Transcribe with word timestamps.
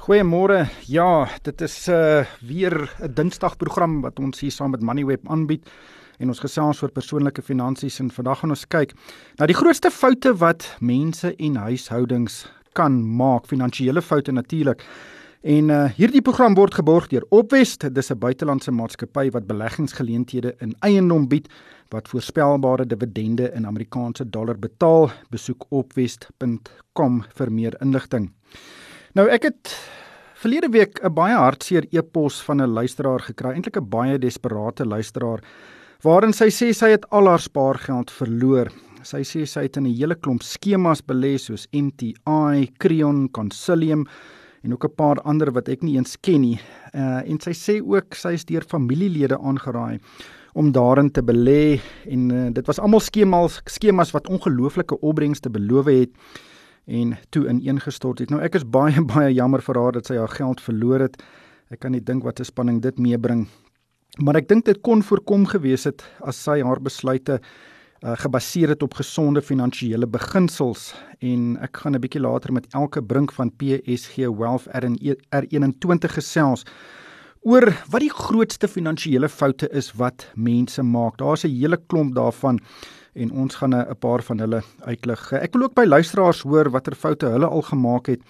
Goeiemôre. 0.00 0.64
Ja, 0.88 1.28
dit 1.44 1.60
is 1.60 1.88
uh 1.88 2.24
weer 2.40 2.88
'n 3.02 3.12
Dinsdag 3.14 3.56
program 3.56 4.00
wat 4.00 4.18
ons 4.18 4.40
hier 4.40 4.50
saam 4.50 4.70
met 4.70 4.80
Moneyweb 4.80 5.28
aanbied 5.28 5.68
en 6.18 6.28
ons 6.28 6.40
gesels 6.40 6.82
oor 6.82 6.90
persoonlike 6.90 7.42
finansies 7.42 8.00
en 8.00 8.10
vandag 8.10 8.38
gaan 8.38 8.50
ons 8.50 8.64
kyk 8.64 8.94
na 9.36 9.46
die 9.46 9.54
grootste 9.54 9.90
foute 9.90 10.32
wat 10.40 10.76
mense 10.80 11.36
en 11.36 11.56
huishoudings 11.56 12.48
kan 12.72 12.96
maak, 13.16 13.46
finansiële 13.46 14.02
foute 14.02 14.32
natuurlik. 14.32 14.82
En 15.42 15.68
uh 15.68 15.92
hierdie 15.92 16.22
program 16.22 16.54
word 16.54 16.74
geborg 16.74 17.08
deur 17.08 17.26
Opwest. 17.28 17.94
Dis 17.94 18.10
'n 18.10 18.18
buitelandse 18.18 18.70
maatskappy 18.70 19.30
wat 19.30 19.46
beleggingsgeleenthede 19.46 20.54
in 20.60 20.74
eiendom 20.80 21.28
bied 21.28 21.48
wat 21.90 22.08
voorspelbare 22.08 22.86
dividende 22.86 23.52
in 23.52 23.66
Amerikaanse 23.66 24.30
dollar 24.30 24.58
betaal. 24.58 25.10
Besoek 25.30 25.66
opwest.com 25.68 27.24
vir 27.34 27.52
meer 27.52 27.76
inligting. 27.80 28.32
Nou 29.18 29.24
ek 29.26 29.48
het 29.48 29.70
verlede 30.38 30.68
week 30.70 31.00
'n 31.02 31.10
baie 31.10 31.34
hartseer 31.34 31.86
e-pos 31.90 32.42
van 32.46 32.62
'n 32.62 32.70
luisteraar 32.70 33.18
gekry, 33.18 33.54
eintlik 33.54 33.76
'n 33.76 33.88
baie 33.88 34.18
desperate 34.18 34.84
luisteraar, 34.84 35.42
waarin 36.02 36.32
sy 36.32 36.46
sê 36.46 36.72
sy 36.72 36.90
het 36.90 37.10
al 37.10 37.26
haar 37.26 37.40
spaargeld 37.40 38.10
verloor. 38.10 38.70
Sy 39.02 39.22
sê 39.24 39.46
sy 39.46 39.62
het 39.62 39.76
in 39.76 39.86
'n 39.86 39.96
hele 39.96 40.14
klomp 40.14 40.42
skemas 40.42 41.02
belê 41.02 41.38
soos 41.38 41.66
MTI, 41.72 42.70
Creon, 42.78 43.28
Consilium 43.30 44.06
en 44.62 44.72
ook 44.72 44.84
'n 44.84 44.94
paar 44.94 45.20
ander 45.22 45.50
wat 45.50 45.68
ek 45.68 45.82
nie 45.82 45.96
eens 45.96 46.16
ken 46.20 46.40
nie. 46.40 46.60
Uh 46.94 47.22
en 47.26 47.40
sy 47.40 47.50
sê 47.50 47.82
ook 47.82 48.14
sy 48.14 48.34
is 48.34 48.44
deur 48.44 48.62
familielede 48.62 49.38
aangeraai 49.38 49.98
om 50.54 50.70
daarin 50.72 51.10
te 51.10 51.22
belê 51.22 51.80
en 52.06 52.30
uh, 52.30 52.50
dit 52.52 52.66
was 52.66 52.78
almal 52.78 53.00
skemas 53.00 53.60
skemas 53.66 54.12
wat 54.12 54.28
ongelooflike 54.28 55.00
opbrengste 55.00 55.50
beloof 55.50 55.86
het 55.86 56.10
en 56.90 57.16
toe 57.30 57.46
ineengestort 57.48 58.18
het. 58.18 58.30
Nou 58.30 58.42
ek 58.42 58.58
is 58.58 58.66
baie 58.66 59.02
baie 59.14 59.32
jammer 59.34 59.62
vir 59.62 59.78
haar 59.78 59.98
dat 59.98 60.10
sy 60.10 60.18
haar 60.18 60.34
geld 60.34 60.60
verloor 60.60 61.06
het. 61.06 61.22
Ek 61.70 61.80
kan 61.80 61.92
nie 61.94 62.02
dink 62.02 62.24
wat 62.26 62.40
'n 62.40 62.44
spanning 62.44 62.82
dit 62.82 62.98
meebring. 62.98 63.46
Maar 64.18 64.36
ek 64.42 64.48
dink 64.48 64.64
dit 64.64 64.80
kon 64.82 65.02
voorkom 65.02 65.46
gewees 65.46 65.84
het 65.84 66.02
as 66.26 66.36
sy 66.36 66.60
haar 66.66 66.80
besluite 66.82 67.38
uh, 68.02 68.16
gebaseer 68.16 68.68
het 68.74 68.82
op 68.82 68.94
gesonde 68.98 69.42
finansiële 69.42 70.06
beginsels 70.06 70.94
en 71.20 71.56
ek 71.62 71.76
gaan 71.76 71.94
'n 71.94 72.00
bietjie 72.00 72.20
later 72.20 72.52
met 72.52 72.66
elke 72.74 73.02
brink 73.02 73.32
van 73.32 73.52
PSG 73.56 74.26
Wealth 74.26 74.66
R21 74.66 76.10
gesels 76.10 76.64
oor 77.42 77.70
wat 77.88 78.00
die 78.00 78.12
grootste 78.12 78.68
finansiële 78.68 79.28
foute 79.28 79.68
is 79.72 79.92
wat 79.96 80.26
mense 80.34 80.82
maak. 80.82 81.16
Daar's 81.18 81.44
'n 81.44 81.54
hele 81.54 81.78
klomp 81.86 82.14
daarvan 82.14 82.60
en 83.14 83.32
ons 83.32 83.54
gaan 83.54 83.74
'n 83.74 83.96
paar 83.98 84.22
van 84.22 84.38
hulle 84.38 84.62
uitlig. 84.80 85.32
Ek 85.32 85.52
wil 85.52 85.62
ook 85.62 85.74
by 85.74 85.84
luisteraars 85.84 86.42
hoor 86.42 86.70
watter 86.70 86.94
foute 86.94 87.26
hulle 87.26 87.46
al 87.46 87.62
gemaak 87.62 88.06
het 88.06 88.20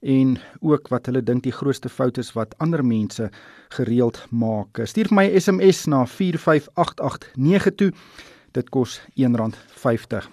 en 0.00 0.38
ook 0.60 0.88
wat 0.88 1.06
hulle 1.06 1.22
dink 1.22 1.42
die 1.42 1.52
grootste 1.52 1.88
foute 1.88 2.20
is 2.20 2.32
wat 2.32 2.54
ander 2.58 2.84
mense 2.84 3.30
gereeld 3.68 4.26
maak. 4.30 4.80
Stuur 4.84 5.08
vir 5.08 5.14
my 5.16 5.26
'n 5.26 5.40
SMS 5.40 5.86
na 5.86 6.06
45889 6.06 7.74
toe. 7.74 7.92
Dit 8.52 8.70
kos 8.70 9.00
R1.50. 9.16 10.28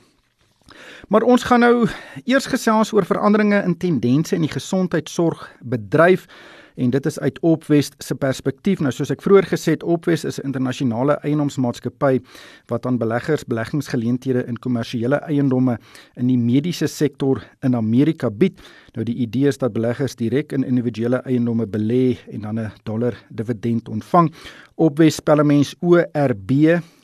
Maar 1.08 1.22
ons 1.22 1.44
gaan 1.44 1.60
nou 1.60 1.88
eers 2.26 2.46
gesels 2.46 2.94
oor 2.94 3.06
veranderinge 3.06 3.64
in 3.64 3.78
tendense 3.78 4.36
in 4.36 4.42
die 4.42 4.52
gesondheidsorgbedryf 4.52 6.28
en 6.76 6.90
dit 6.90 7.06
is 7.06 7.20
uit 7.20 7.40
Opwest 7.42 7.96
se 8.04 8.16
perspektief. 8.16 8.80
Nou 8.80 8.92
soos 8.92 9.12
ek 9.12 9.22
vroeër 9.22 9.48
gesê 9.52 9.76
het, 9.76 9.84
Opwest 9.84 10.26
is 10.26 10.40
'n 10.40 10.46
internasionale 10.46 11.20
eiendomsmaatskappy 11.24 12.20
wat 12.68 12.86
aan 12.86 12.98
beleggers 12.98 13.46
beleggingsgeleenthede 13.46 14.46
in 14.48 14.60
kommersiële 14.60 15.16
eiendomme 15.16 15.78
in 16.16 16.28
die 16.28 16.38
mediese 16.38 16.88
sektor 16.88 17.44
in 17.62 17.76
Amerika 17.76 18.30
bied. 18.30 18.60
Nou 18.96 19.06
die 19.06 19.16
idee 19.16 19.48
is 19.48 19.58
dat 19.58 19.74
beleggers 19.74 20.16
direk 20.16 20.52
in 20.52 20.64
individuele 20.64 21.22
eiendomme 21.26 21.68
belê 21.68 22.18
en 22.32 22.42
dan 22.42 22.60
'n 22.60 22.72
dollar 22.84 23.14
dividend 23.30 23.90
ontvang. 23.90 24.34
Opwest 24.76 25.18
spel 25.18 25.44
mens 25.44 25.76
O 25.82 25.96
R 26.14 26.36
B 26.36 26.52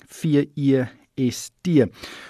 V 0.07 0.45
E 0.55 0.96
ST. 1.17 1.87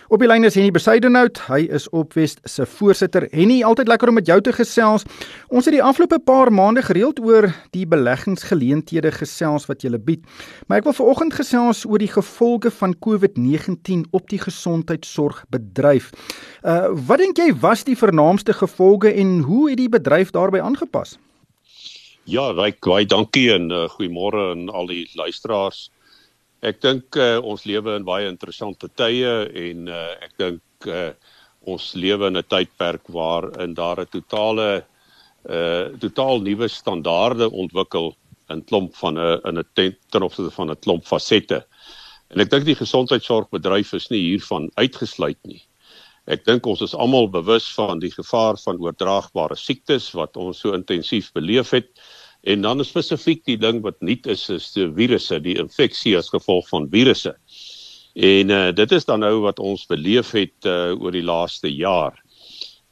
Op 0.08 0.22
die 0.24 0.30
lyn 0.30 0.48
is 0.48 0.56
Henny 0.56 0.72
Besuidenhout. 0.72 1.42
Hy 1.50 1.66
is 1.76 1.90
Opwest 1.92 2.40
se 2.48 2.66
voorsitter. 2.66 3.28
Henny, 3.34 3.60
altyd 3.68 3.92
lekker 3.92 4.12
om 4.12 4.18
met 4.18 4.30
jou 4.30 4.40
te 4.42 4.54
gesels. 4.56 5.04
Ons 5.52 5.68
het 5.68 5.76
die 5.76 5.84
afgelope 5.84 6.20
paar 6.24 6.52
maande 6.54 6.82
gereeld 6.88 7.20
oor 7.20 7.50
die 7.76 7.86
beleggingsgeleenthede 7.90 9.12
gesels 9.20 9.68
wat 9.68 9.84
jy 9.84 9.92
bied. 10.00 10.24
Maar 10.68 10.82
ek 10.82 10.90
wil 10.90 10.98
veraloggend 10.98 11.36
gesels 11.36 11.84
oor 11.86 12.02
die 12.02 12.12
gevolge 12.12 12.72
van 12.72 12.96
COVID-19 13.04 14.08
op 14.16 14.30
die 14.32 14.42
gesondheidsorgbedryf. 14.42 16.12
Uh 16.64 16.90
wat 17.08 17.20
dink 17.22 17.38
jy 17.40 17.52
was 17.62 17.84
die 17.88 17.98
vernaamste 17.98 18.54
gevolge 18.56 19.12
en 19.14 19.40
hoe 19.48 19.70
het 19.70 19.80
die 19.80 19.92
bedryf 19.92 20.32
daarbey 20.32 20.62
aangepas? 20.64 21.18
Ja, 22.28 22.50
baie 22.54 23.06
dankie 23.08 23.54
en 23.54 23.70
uh, 23.72 23.86
goeiemôre 23.88 24.50
aan 24.52 24.68
al 24.70 24.90
die 24.90 25.06
luisteraars. 25.16 25.88
Ek 26.68 26.82
dink 26.84 27.16
uh, 27.16 27.38
ons 27.44 27.64
lewe 27.70 27.96
in 27.96 28.06
baie 28.08 28.28
interessante 28.28 28.90
tye 29.00 29.34
en 29.68 29.88
uh, 29.88 30.14
ek 30.26 30.34
dink 30.42 30.88
uh, 30.92 31.12
ons 31.68 31.86
lewe 31.96 32.28
in 32.32 32.40
'n 32.40 32.50
tydperk 32.52 33.08
waarin 33.18 33.76
daar 33.78 34.02
'n 34.04 34.12
totale 34.12 34.70
uh 35.48 35.86
totaal 36.04 36.42
nuwe 36.44 36.68
standaarde 36.68 37.48
ontwikkel 37.52 38.16
in 38.52 38.64
klomp 38.70 38.96
van 38.96 39.16
'n 39.20 39.40
in 39.50 39.60
'n 39.60 39.68
ten 40.12 40.24
opsigte 40.24 40.52
van 40.52 40.72
'n 40.72 40.82
klomp 40.84 41.06
fasette. 41.06 41.64
En 42.32 42.42
ek 42.44 42.50
dink 42.50 42.66
die 42.66 42.76
gesondheidsorgbedryf 42.76 43.94
is 43.94 44.10
nie 44.10 44.20
hiervan 44.20 44.70
uitgesluit 44.76 45.40
nie. 45.44 45.62
Ek 46.28 46.44
dink 46.44 46.66
ons 46.68 46.82
is 46.82 46.96
almal 46.96 47.30
bewus 47.32 47.68
van 47.76 48.00
die 48.00 48.12
gevaar 48.12 48.58
van 48.60 48.80
oordraagbare 48.84 49.56
siektes 49.56 50.12
wat 50.12 50.36
ons 50.36 50.60
so 50.60 50.74
intensief 50.74 51.32
beleef 51.32 51.72
het. 51.72 51.88
En 52.42 52.62
dan 52.62 52.86
spesifiek 52.86 53.46
die 53.46 53.58
ding 53.58 53.82
wat 53.82 54.02
nuut 54.02 54.28
is 54.28 54.50
is 54.50 54.72
die 54.74 54.88
virusse, 54.94 55.40
die 55.42 55.58
infeksie 55.58 56.18
as 56.18 56.30
gevolg 56.30 56.68
van 56.70 56.88
virusse. 56.90 57.36
En 58.14 58.50
uh, 58.50 58.72
dit 58.74 58.92
is 58.92 59.06
dan 59.06 59.20
nou 59.20 59.40
wat 59.44 59.60
ons 59.60 59.86
beleef 59.86 60.32
het 60.32 60.66
uh, 60.66 60.94
oor 60.98 61.12
die 61.12 61.26
laaste 61.26 61.70
jaar. 61.74 62.18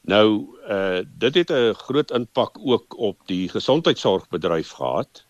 Nou 0.05 0.45
uh 0.69 1.01
dit 1.17 1.35
het 1.35 1.49
'n 1.49 1.73
groot 1.73 2.11
impak 2.11 2.57
ook 2.61 2.97
op 2.97 3.17
die 3.25 3.49
gesondheidsorgbedryf 3.49 4.69
gehad 4.69 5.25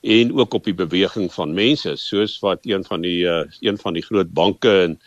en 0.00 0.34
ook 0.34 0.54
op 0.54 0.64
die 0.64 0.74
beweging 0.74 1.32
van 1.32 1.54
mense 1.54 1.96
soos 1.96 2.38
wat 2.38 2.66
een 2.66 2.84
van 2.84 3.00
die 3.00 3.22
uh, 3.26 3.44
een 3.60 3.78
van 3.78 3.92
die 3.92 4.02
groot 4.02 4.32
banke 4.32 4.82
in 4.82 5.00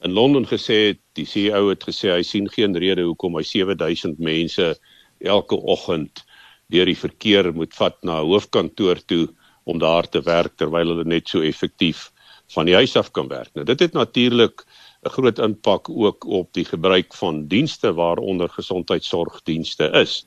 in 0.00 0.12
Londen 0.12 0.46
gesê 0.46 0.74
het 0.86 0.98
die 1.12 1.26
CEO 1.26 1.68
het 1.68 1.84
gesê 1.84 2.10
hy 2.10 2.22
sien 2.22 2.48
geen 2.50 2.76
rede 2.76 3.02
hoekom 3.02 3.36
hy 3.36 3.42
7000 3.42 4.18
mense 4.18 4.78
elke 5.18 5.56
oggend 5.56 6.24
deur 6.72 6.86
die 6.86 6.98
verkeer 6.98 7.52
moet 7.54 7.74
vat 7.74 7.96
na 8.02 8.20
'n 8.20 8.28
hoofkantoor 8.30 8.98
toe 9.06 9.28
om 9.64 9.78
daar 9.78 10.08
te 10.08 10.22
werk 10.22 10.56
terwyl 10.56 10.88
hulle 10.94 11.04
net 11.04 11.28
so 11.28 11.40
effektief 11.40 12.10
van 12.54 12.66
die 12.66 12.74
huis 12.74 12.96
af 12.96 13.10
kan 13.10 13.28
werk. 13.28 13.50
Nou 13.54 13.64
dit 13.64 13.80
het 13.80 13.92
natuurlik 13.92 14.64
'n 15.04 15.10
groot 15.10 15.38
impak 15.38 15.88
ook 15.88 16.24
op 16.24 16.52
die 16.52 16.64
gebruik 16.64 17.14
van 17.14 17.46
dienste 17.46 17.92
waaronder 17.94 18.48
gesondheidsorgdienste 18.48 19.90
is. 20.02 20.26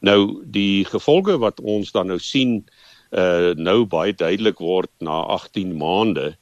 Nou 0.00 0.42
die 0.44 0.84
gevolge 0.84 1.38
wat 1.38 1.60
ons 1.60 1.92
dan 1.92 2.06
nou 2.06 2.18
sien 2.18 2.64
uh 3.12 3.52
nou 3.54 3.84
baie 3.84 4.12
duidelik 4.12 4.58
word 4.58 4.90
na 5.00 5.22
18 5.28 5.76
maande 5.76 6.36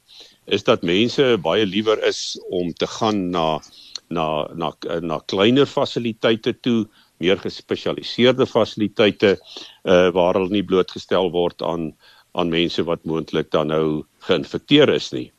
is 0.46 0.64
dat 0.64 0.82
mense 0.82 1.38
baie 1.42 1.66
liewer 1.66 2.02
is 2.06 2.38
om 2.48 2.72
te 2.72 2.86
gaan 2.86 3.30
na 3.30 3.60
na 4.08 4.48
na 4.54 4.72
na 5.00 5.18
kleiner 5.26 5.66
fasiliteite 5.66 6.52
toe 6.60 6.86
meer 7.20 7.38
gespesialiseerde 7.38 8.46
fasiliteite 8.46 9.36
uh 9.84 10.08
waar 10.16 10.38
hulle 10.38 10.50
nie 10.56 10.66
blootgestel 10.66 11.30
word 11.30 11.62
aan 11.62 11.92
aan 12.38 12.50
mense 12.50 12.82
wat 12.86 13.04
moontlik 13.04 13.50
dan 13.50 13.72
nou 13.72 14.02
geïnfekteer 14.26 14.92
is 14.94 15.10
nie. 15.12 15.30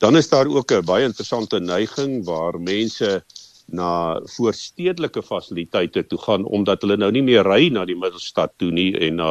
Dan 0.00 0.16
is 0.16 0.28
daar 0.28 0.48
ook 0.48 0.72
'n 0.72 0.84
baie 0.84 1.04
interessante 1.04 1.60
neiging 1.60 2.24
waar 2.24 2.60
mense 2.60 3.24
na 3.66 4.20
voorstedelike 4.36 5.22
fasiliteite 5.22 6.06
toe 6.06 6.18
gaan 6.18 6.44
omdat 6.44 6.82
hulle 6.82 6.96
nou 6.96 7.10
nie 7.10 7.22
meer 7.22 7.44
ry 7.44 7.68
na 7.68 7.84
die 7.84 7.98
middelstad 7.98 8.52
toe 8.58 8.70
nie 8.70 8.92
en 8.94 9.18
na 9.18 9.30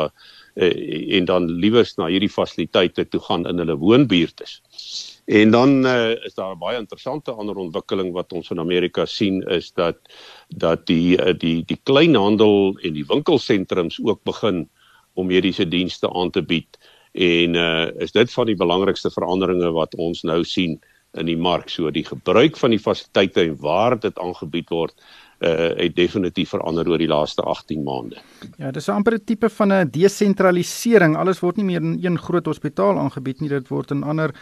uh, 0.56 1.18
en 1.18 1.26
dan 1.26 1.48
liewers 1.48 1.96
na 1.96 2.08
hierdie 2.12 2.32
fasiliteite 2.32 3.08
toe 3.10 3.20
gaan 3.20 3.48
in 3.48 3.58
hulle 3.64 3.78
woonbuurt 3.80 4.42
is. 4.42 4.60
En 5.26 5.52
dan 5.52 5.86
uh, 5.86 6.12
is 6.26 6.36
daar 6.36 6.56
'n 6.56 6.60
baie 6.60 6.78
interessante 6.78 7.32
ander 7.32 7.56
ontwikkeling 7.56 8.12
wat 8.14 8.34
ons 8.34 8.50
in 8.50 8.60
Amerika 8.60 9.06
sien 9.06 9.42
is 9.42 9.72
dat 9.72 9.98
dat 10.50 10.86
die 10.88 11.18
uh, 11.18 11.34
die 11.34 11.64
die 11.66 11.80
kleinhandel 11.84 12.78
en 12.82 12.94
die 12.94 13.06
winkelsentrums 13.08 14.00
ook 14.04 14.24
begin 14.24 14.68
om 15.14 15.28
mediese 15.28 15.68
dienste 15.68 16.12
aan 16.14 16.32
te 16.32 16.44
bied 16.44 16.78
en 17.12 17.56
uh, 17.56 17.88
is 18.04 18.12
dit 18.12 18.34
van 18.34 18.46
die 18.46 18.56
belangrikste 18.60 19.12
veranderinge 19.12 19.72
wat 19.72 19.96
ons 19.96 20.24
nou 20.24 20.44
sien 20.44 20.80
in 21.16 21.30
die 21.30 21.38
mark 21.40 21.70
so 21.72 21.92
die 21.92 22.04
gebruik 22.04 22.58
van 22.60 22.76
die 22.76 22.82
fasiliteite 22.82 23.46
en 23.46 23.56
waar 23.64 23.96
dit 24.00 24.20
aangebied 24.20 24.70
word 24.70 24.96
uh 25.44 25.74
het 25.76 25.96
definitief 25.96 26.54
verander 26.56 26.88
oor 26.88 26.98
die 26.98 27.10
laaste 27.12 27.44
18 27.44 27.84
maande. 27.84 28.22
Ja, 28.58 28.72
dis 28.72 28.88
amper 28.90 29.14
'n 29.14 29.24
tipe 29.26 29.50
van 29.50 29.74
'n 29.74 29.90
desentralisering. 29.92 31.18
Alles 31.18 31.40
word 31.40 31.58
nie 31.58 31.66
meer 31.66 31.82
in 31.82 32.00
een 32.02 32.18
groot 32.18 32.46
hospitaal 32.46 32.98
aangebied 32.98 33.42
nie, 33.42 33.50
dit 33.50 33.68
word 33.68 33.92
in 33.92 34.04
ander 34.04 34.34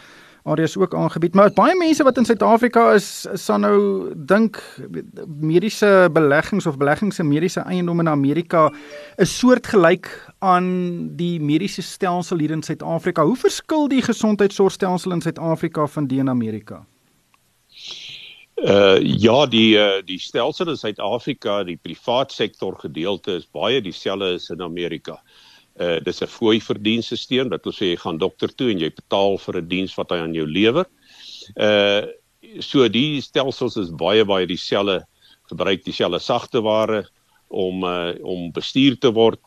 areas 0.44 0.76
ook 0.76 0.94
aangebied. 0.94 1.34
Maar 1.34 1.52
baie 1.56 1.74
mense 1.76 2.04
wat 2.04 2.18
in 2.20 2.26
Suid-Afrika 2.28 2.90
is, 2.92 3.26
sal 3.40 3.62
nou 3.64 3.78
dink 4.28 4.60
mediese 5.26 6.08
beleggings 6.12 6.66
of 6.68 6.76
beleggings 6.80 7.18
in 7.22 7.28
mediese 7.30 7.64
eiendom 7.64 8.02
in 8.04 8.08
Amerika 8.12 8.66
is 9.16 9.32
soortgelyk 9.38 10.10
aan 10.44 10.68
die 11.16 11.40
mediese 11.40 11.82
stelsel 11.82 12.44
hier 12.44 12.52
in 12.52 12.62
Suid-Afrika. 12.62 13.24
Hoe 13.24 13.38
verskil 13.40 13.88
die 13.88 14.02
gesondheidsorgstelsel 14.04 15.16
in 15.16 15.24
Suid-Afrika 15.24 15.86
van 15.86 16.10
die 16.12 16.20
in 16.20 16.28
Amerika? 16.28 16.84
Uh 18.54 19.00
ja, 19.00 19.46
die 19.50 19.74
uh, 19.80 20.02
die 20.06 20.20
stelsel 20.20 20.68
in 20.68 20.76
Suid-Afrika, 20.78 21.62
die 21.64 21.80
privaat 21.80 22.32
sektor 22.32 22.76
gedeelte 22.78 23.40
is 23.40 23.48
baie 23.50 23.80
dieselfde 23.82 24.36
as 24.36 24.50
in 24.52 24.62
Amerika. 24.62 25.16
Uh 25.16 25.53
dis 25.76 26.22
'n 26.22 26.30
fooi 26.30 26.60
verdienstelsel, 26.60 27.48
dat 27.48 27.64
wil 27.64 27.72
sê 27.72 27.90
jy 27.92 27.96
gaan 27.96 28.18
dokter 28.18 28.48
toe 28.54 28.70
en 28.70 28.78
jy 28.78 28.90
betaal 28.94 29.38
vir 29.38 29.58
'n 29.58 29.68
diens 29.68 29.94
wat 29.96 30.10
hy 30.10 30.18
aan 30.18 30.34
jou 30.34 30.46
lewer. 30.46 30.86
Uh 31.56 32.06
so 32.60 32.88
die 32.88 33.20
stelsels 33.20 33.76
is 33.76 33.90
baie 33.90 34.24
baie 34.24 34.46
dieselfde, 34.46 35.02
gebruik 35.50 35.84
dieselfde 35.84 36.20
sagteware 36.20 37.04
om 37.48 37.84
uh 37.84 38.14
om 38.22 38.52
bestuur 38.52 38.98
te 39.00 39.10
word 39.10 39.40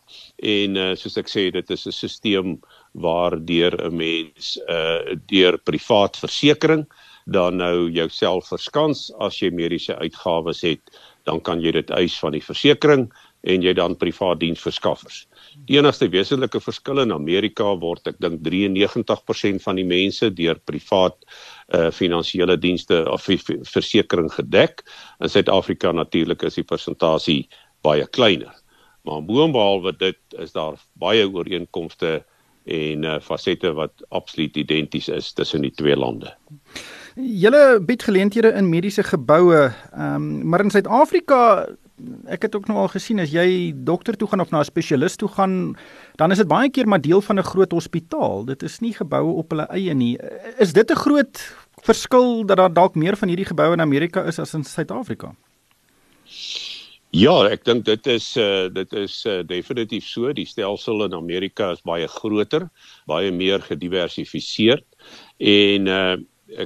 en 0.44 0.78
uh 0.78 0.96
soos 0.96 1.18
ek 1.18 1.30
sê 1.30 1.52
dit 1.52 1.72
is 1.72 1.88
'n 1.88 1.92
stelsel 1.92 2.60
waar 2.94 3.38
deur 3.46 3.74
'n 3.88 3.96
mens 3.96 4.58
uh 4.68 5.16
deur 5.28 5.58
privaat 5.58 6.18
versekerings 6.18 6.88
dan 7.28 7.60
nou 7.60 7.90
jouself 7.92 8.48
verskans 8.48 9.12
as 9.20 9.42
jy 9.42 9.52
mediese 9.52 9.96
uitgawes 10.00 10.62
het, 10.64 10.80
dan 11.28 11.42
kan 11.44 11.60
jy 11.60 11.74
dit 11.76 11.90
eis 11.92 12.16
van 12.24 12.32
die 12.32 12.44
versekering 12.44 13.10
en 13.48 13.64
jy 13.64 13.74
dan 13.78 13.96
privaat 14.00 14.42
diensverskaffers. 14.42 15.24
Die 15.68 15.78
enigste 15.80 16.10
wesenlike 16.12 16.60
verskil 16.62 17.02
in 17.04 17.14
Amerika 17.16 17.70
word 17.80 18.10
ek 18.12 18.20
dink 18.24 18.42
93% 18.46 19.64
van 19.64 19.80
die 19.80 19.88
mense 19.88 20.30
deur 20.36 20.60
privaat 20.70 21.18
uh 21.76 21.90
finansiële 21.92 22.58
dienste 22.64 23.02
of 23.12 23.26
versekerings 23.72 24.38
gedek. 24.40 24.84
In 25.24 25.32
Suid-Afrika 25.32 25.92
natuurlik 25.92 26.44
is 26.48 26.60
die 26.60 26.68
persentasie 26.68 27.42
baie 27.84 28.08
kleiner. 28.08 28.54
Maar 29.08 29.24
boonbehalwe 29.24 29.96
dit 29.96 30.20
is 30.44 30.52
daar 30.56 30.80
baie 31.00 31.28
ooreenkomste 31.28 32.22
en 32.68 33.04
uh 33.04 33.20
fasette 33.24 33.72
wat 33.76 34.04
absoluut 34.10 34.56
identies 34.60 35.08
is 35.08 35.32
tussen 35.34 35.64
die 35.64 35.74
twee 35.76 35.96
lande. 35.96 36.34
Julle 37.16 37.80
bied 37.82 38.04
geleenthede 38.04 38.52
in 38.54 38.70
mediese 38.70 39.04
geboue, 39.04 39.72
ehm 39.96 40.16
um, 40.16 40.48
maar 40.48 40.62
in 40.64 40.72
Suid-Afrika 40.72 41.68
ek 42.30 42.42
het 42.46 42.56
ook 42.56 42.68
nou 42.70 42.78
al 42.84 42.92
gesien 42.94 43.20
as 43.20 43.32
jy 43.34 43.74
dokter 43.74 44.18
toe 44.18 44.28
gaan 44.30 44.42
of 44.44 44.52
na 44.52 44.60
'n 44.60 44.70
spesialis 44.70 45.16
toe 45.16 45.30
gaan, 45.30 45.78
dan 46.16 46.32
is 46.32 46.38
dit 46.38 46.48
baie 46.48 46.70
keer 46.70 46.88
maar 46.88 47.02
deel 47.02 47.22
van 47.22 47.40
'n 47.40 47.44
groot 47.44 47.72
hospitaal. 47.72 48.46
Dit 48.46 48.64
is 48.64 48.80
nie 48.80 48.94
geboue 48.94 49.34
op 49.34 49.50
hulle 49.50 49.68
eie 49.70 49.94
nie. 49.94 50.18
Is 50.58 50.74
dit 50.74 50.92
'n 50.92 50.96
groot 50.96 51.56
verskil 51.84 52.46
dat 52.46 52.58
daar 52.58 52.74
dalk 52.74 52.96
meer 52.96 53.18
van 53.18 53.28
hierdie 53.28 53.46
geboue 53.46 53.74
in 53.74 53.82
Amerika 53.82 54.24
is 54.24 54.40
as 54.40 54.54
in 54.54 54.64
Suid-Afrika? 54.64 55.36
Ja, 57.10 57.48
ek 57.48 57.64
dink 57.66 57.86
dit 57.86 58.08
is 58.08 58.36
uh 58.38 58.68
dit 58.70 58.94
is 58.94 59.26
uh, 59.26 59.42
definitief 59.48 60.06
so. 60.06 60.34
Die 60.34 60.46
stelsel 60.46 61.06
in 61.06 61.14
Amerika 61.14 61.72
is 61.72 61.82
baie 61.82 62.08
groter, 62.08 62.70
baie 63.06 63.32
meer 63.32 63.62
gediversifiseerd 63.62 64.84
en 65.40 65.88
uh 65.88 66.18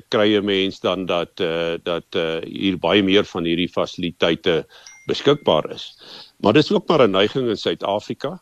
kry 0.09 0.37
'n 0.37 0.45
mens 0.45 0.79
dan 0.79 1.05
dat 1.05 1.39
uh, 1.39 1.75
dat 1.83 2.05
uh, 2.15 2.41
hier 2.45 2.77
baie 2.77 3.03
meer 3.03 3.25
van 3.25 3.43
hierdie 3.43 3.69
fasiliteite 3.69 4.65
beskikbaar 5.09 5.71
is. 5.71 5.97
Maar 6.41 6.53
dis 6.53 6.71
ook 6.71 6.87
maar 6.87 7.07
'n 7.07 7.11
neiging 7.11 7.49
in 7.49 7.57
Suid-Afrika 7.57 8.41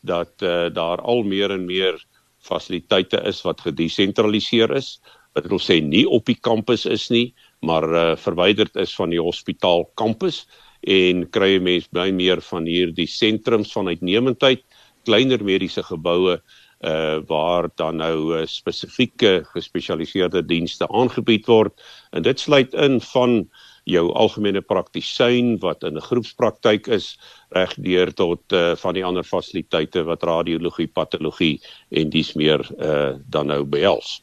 dat 0.00 0.32
uh, 0.42 0.66
daar 0.72 1.00
al 1.00 1.22
meer 1.22 1.50
en 1.50 1.64
meer 1.64 2.04
fasiliteite 2.38 3.20
is 3.28 3.42
wat 3.42 3.60
gedesentraliseer 3.60 4.70
is. 4.76 5.00
Wat 5.32 5.46
wil 5.46 5.60
sê 5.60 5.80
nie 5.82 6.08
op 6.08 6.26
die 6.26 6.38
kampus 6.40 6.86
is 6.86 7.08
nie, 7.08 7.34
maar 7.60 7.84
uh, 7.88 8.16
verwyderd 8.16 8.76
is 8.76 8.94
van 8.94 9.10
die 9.10 9.20
hospitaal 9.20 9.84
kampus 9.94 10.46
en 10.80 11.28
kry 11.30 11.58
'n 11.58 11.62
mens 11.62 11.88
baie 11.92 12.12
meer 12.12 12.40
van 12.40 12.64
hierdie 12.64 13.06
sentrums 13.06 13.72
van 13.72 13.88
uitnemendheid, 13.88 14.64
kleiner 15.04 15.44
mediese 15.44 15.82
geboue 15.82 16.40
uh 16.80 17.20
waar 17.28 17.68
dan 17.76 17.96
nou 18.00 18.40
uh, 18.40 18.46
spesifieke 18.46 19.44
gespesialiseerde 19.52 20.40
dienste 20.42 20.88
aangebied 20.88 21.44
word 21.46 21.76
en 22.16 22.22
dit 22.22 22.40
sluit 22.40 22.72
in 22.72 23.00
van 23.00 23.50
jou 23.90 24.06
algemene 24.14 24.62
praktisyn 24.62 25.58
wat 25.64 25.84
in 25.84 25.96
'n 25.96 26.06
groepspraktyk 26.08 26.88
is 26.88 27.18
regdeur 27.50 28.12
tot 28.14 28.40
uh 28.52 28.74
van 28.76 28.94
die 28.94 29.04
ander 29.04 29.24
fasiliteite 29.24 30.04
wat 30.04 30.22
radiologie, 30.22 30.88
patologie 30.88 31.60
en 31.90 32.10
dis 32.10 32.34
meer 32.34 32.60
uh 32.78 33.14
dan 33.28 33.46
nou 33.46 33.64
behels. 33.64 34.22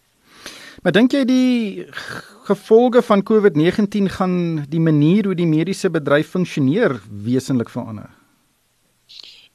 Maar 0.84 0.92
dink 0.92 1.12
jy 1.12 1.26
die 1.26 1.86
gevolge 2.48 3.02
van 3.02 3.24
COVID-19 3.24 4.10
gaan 4.14 4.66
die 4.70 4.80
manier 4.80 5.26
hoe 5.26 5.36
die 5.36 5.50
mediese 5.50 5.90
bedryf 5.90 6.30
funksioneer 6.30 7.02
wesentlik 7.10 7.70
verander? 7.70 8.10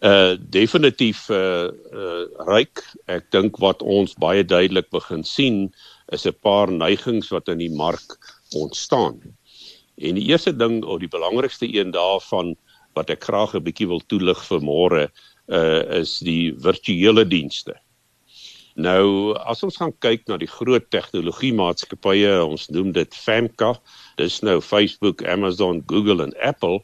uh 0.02 0.34
definitief 0.50 1.28
uh, 1.30 1.70
uh 1.94 2.24
ryk. 2.46 2.82
Ek 3.06 3.30
dink 3.30 3.58
wat 3.62 3.82
ons 3.86 4.16
baie 4.18 4.42
duidelik 4.42 4.90
begin 4.90 5.22
sien 5.22 5.70
is 6.10 6.26
'n 6.26 6.34
paar 6.42 6.70
neigings 6.70 7.30
wat 7.30 7.48
in 7.48 7.58
die 7.62 7.70
mark 7.70 8.18
ontstaan. 8.58 9.22
En 9.96 10.14
die 10.14 10.28
eerste 10.30 10.56
ding 10.56 10.82
of 10.84 11.00
die 11.02 11.10
belangrikste 11.12 11.68
een 11.68 11.92
daarvan 11.92 12.54
wat 12.96 13.10
ek 13.10 13.24
graag 13.24 13.54
'n 13.54 13.64
bietjie 13.64 13.88
wil 13.88 14.00
toelig 14.06 14.40
vir 14.48 14.60
môre 14.60 15.08
uh 15.48 16.00
is 16.00 16.18
die 16.18 16.54
virtuele 16.54 17.24
dienste. 17.28 17.74
Nou 18.74 19.34
as 19.36 19.62
ons 19.62 19.76
gaan 19.76 19.92
kyk 20.00 20.28
na 20.28 20.38
die 20.40 20.48
groot 20.48 20.88
tegnologie 20.90 21.52
maatskappye, 21.52 22.40
ons 22.44 22.70
noem 22.70 22.92
dit 22.92 23.14
FAMCA, 23.14 23.74
dis 24.16 24.40
nou 24.42 24.60
Facebook, 24.60 25.24
Amazon, 25.28 25.82
Google 25.86 26.22
en 26.24 26.32
Apple, 26.40 26.80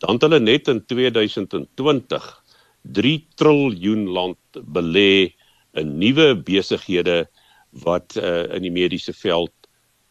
dan 0.00 0.18
het 0.18 0.22
hulle 0.22 0.40
net 0.40 0.68
in 0.68 0.80
2020 0.86 2.42
3 2.82 3.26
triljoen 3.36 4.08
rand 4.08 4.62
belê 4.74 5.34
in 5.78 5.98
nuwe 5.98 6.34
besighede 6.34 7.28
wat 7.84 8.16
uh, 8.16 8.48
in 8.56 8.64
die 8.66 8.74
mediese 8.74 9.12
veld 9.12 9.54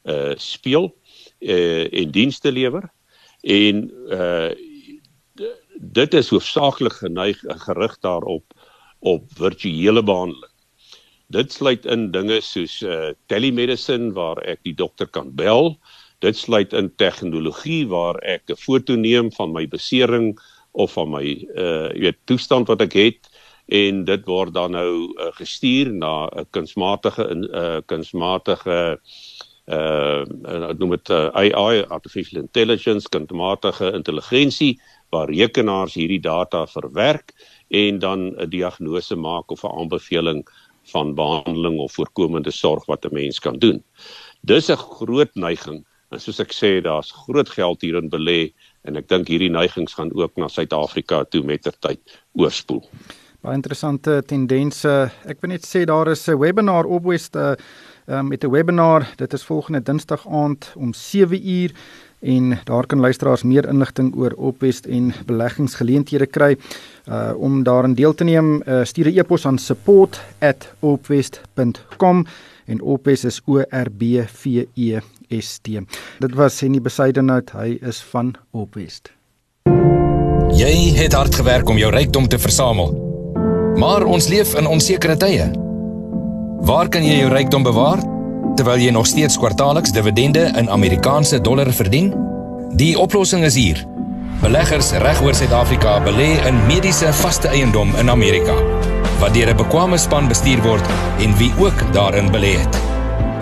uh 0.08 0.36
speel 0.40 0.94
uh 1.40 1.88
en 1.94 2.12
dienste 2.12 2.52
lewer 2.52 2.90
en 3.42 3.92
uh 4.12 4.52
dit 5.80 6.14
is 6.14 6.30
hoofsaaklik 6.30 6.94
geneig 7.00 7.40
gerig 7.66 7.96
daarop 8.04 8.44
op 9.00 9.24
virtuele 9.40 10.04
behandeling. 10.04 10.52
Dit 11.32 11.54
sluit 11.54 11.86
in 11.86 12.12
dinge 12.12 12.42
soos 12.42 12.82
uh 12.82 13.12
telemedicine 13.32 14.12
waar 14.14 14.42
ek 14.44 14.64
die 14.68 14.76
dokter 14.76 15.08
kan 15.08 15.32
bel. 15.36 15.78
Dit 16.20 16.38
sluit 16.38 16.74
in 16.74 16.92
tegnologie 16.96 17.88
waar 17.88 18.20
ek 18.24 18.50
'n 18.50 18.56
foto 18.60 18.96
neem 18.96 19.32
van 19.32 19.54
my 19.54 19.68
besering 19.68 20.38
of 20.72 20.92
van 20.94 21.10
my 21.10 21.24
uh 21.56 21.90
jy 21.96 22.12
weet 22.12 22.26
toestand 22.26 22.68
wat 22.68 22.82
ek 22.82 22.94
het 22.94 23.30
en 23.70 24.04
dit 24.06 24.26
word 24.26 24.54
dan 24.54 24.72
nou 24.72 25.14
uh, 25.14 25.30
gestuur 25.38 25.94
na 25.94 26.28
'n 26.28 26.46
kunsmatige 26.52 27.24
'n 27.24 27.44
uh, 27.54 27.80
kunsmatige 27.86 28.98
uh 28.98 29.39
noem 29.70 30.96
dit 30.96 31.10
uh, 31.14 31.30
AI 31.38 31.84
artificial 31.94 32.42
intelligence 32.42 33.10
kunsmatige 33.10 33.92
intelligensie 33.94 34.80
waar 35.14 35.30
rekenaars 35.30 35.94
hierdie 35.94 36.22
data 36.22 36.66
verwerk 36.68 37.34
en 37.70 38.00
dan 38.00 38.34
'n 38.38 38.50
diagnose 38.50 39.16
maak 39.16 39.52
of 39.52 39.64
'n 39.64 39.78
aanbeveling 39.80 40.42
van 40.92 41.14
behandeling 41.16 41.80
of 41.80 41.94
voorkomende 41.94 42.52
sorg 42.52 42.86
wat 42.86 43.06
'n 43.06 43.14
mens 43.14 43.40
kan 43.40 43.60
doen. 43.60 43.84
Dis 44.42 44.70
'n 44.70 44.78
groot 44.78 45.36
neiging 45.36 45.86
en 46.12 46.20
soos 46.20 46.40
ek 46.40 46.54
sê 46.54 46.82
daar's 46.82 47.12
groot 47.12 47.50
geld 47.50 47.82
hierin 47.82 48.10
belê 48.10 48.54
en 48.84 48.96
ek 48.96 49.08
dink 49.08 49.28
hierdie 49.28 49.52
neigings 49.52 49.94
gaan 49.94 50.12
ook 50.14 50.38
na 50.38 50.48
Suid-Afrika 50.48 51.24
toe 51.24 51.44
mettertyd 51.44 52.00
oorspoel. 52.34 52.84
Baie 53.42 53.56
interessante 53.56 54.24
tendense. 54.28 55.12
Ek 55.26 55.40
wil 55.42 55.50
net 55.50 55.68
sê 55.68 55.86
daar 55.86 56.10
is 56.12 56.28
'n 56.28 56.40
webinar 56.40 56.86
op 56.86 57.06
West 57.06 57.36
uh, 57.36 57.56
um, 58.10 58.28
met 58.28 58.44
'n 58.44 58.50
webinar. 58.50 59.08
Dit 59.16 59.34
is 59.34 59.44
volgende 59.44 59.84
Dinsdag 59.84 60.28
aand 60.28 60.72
om 60.76 60.94
7 60.94 61.50
uur 61.50 61.72
en 62.20 62.60
daar 62.64 62.86
kan 62.86 63.00
luisteraars 63.00 63.44
meer 63.44 63.68
inligting 63.68 64.16
oor 64.16 64.34
Opwest 64.38 64.86
en 64.86 65.14
beleggingsgeleenthede 65.26 66.26
kry. 66.26 66.58
Uh 67.08 67.32
om 67.38 67.64
daarin 67.64 67.94
deel 67.94 68.14
te 68.14 68.24
neem, 68.24 68.64
uh, 68.68 68.84
stuur 68.84 69.06
'n 69.06 69.18
e-pos 69.18 69.46
aan 69.46 69.58
support@opwest.com 69.58 72.26
en 72.66 72.82
Opwest 72.82 73.26
is 73.26 73.42
O 73.46 73.60
R 73.60 73.88
B 73.98 74.02
V 74.28 74.66
E 74.74 75.00
ST. 75.40 75.68
Dit 76.20 76.34
was 76.34 76.60
Henny 76.60 76.82
Besidenhout, 76.82 77.52
hy 77.52 77.78
is 77.82 78.02
van 78.02 78.36
Opwest. 78.52 79.12
Jy 80.50 80.94
het 80.94 81.14
hard 81.14 81.36
gewerk 81.36 81.70
om 81.70 81.78
jou 81.78 81.94
rykdom 81.94 82.28
te 82.28 82.40
versamel. 82.40 83.08
Maar 83.76 84.04
ons 84.04 84.28
leef 84.28 84.56
in 84.56 84.68
onsekerte 84.68 85.18
tye. 85.18 85.69
Waar 86.62 86.90
kan 86.90 87.04
jy 87.06 87.22
jou 87.22 87.30
rykdom 87.32 87.64
bewaar 87.64 88.02
terwyl 88.60 88.82
jy 88.84 88.92
nog 88.92 89.08
steeds 89.08 89.38
kwartaalliks 89.40 89.94
dividende 89.96 90.50
in 90.60 90.70
Amerikaanse 90.70 91.40
dollar 91.42 91.72
verdien? 91.74 92.12
Die 92.76 92.98
oplossing 93.00 93.46
is 93.48 93.56
hier. 93.56 93.80
Beleggers 94.42 94.92
regoor 94.92 95.36
Suid-Afrika 95.36 95.98
belê 96.04 96.34
in 96.48 96.60
mediese 96.68 97.14
vaste 97.22 97.48
eiendom 97.48 97.96
in 98.00 98.12
Amerika 98.12 98.56
wat 99.20 99.34
deur 99.34 99.50
'n 99.52 99.58
bekwame 99.58 99.98
span 99.98 100.28
bestuur 100.28 100.62
word 100.64 100.86
en 101.20 101.36
wie 101.38 101.52
ook 101.60 101.94
daarin 101.94 102.32
belê 102.32 102.56
het. 102.60 102.80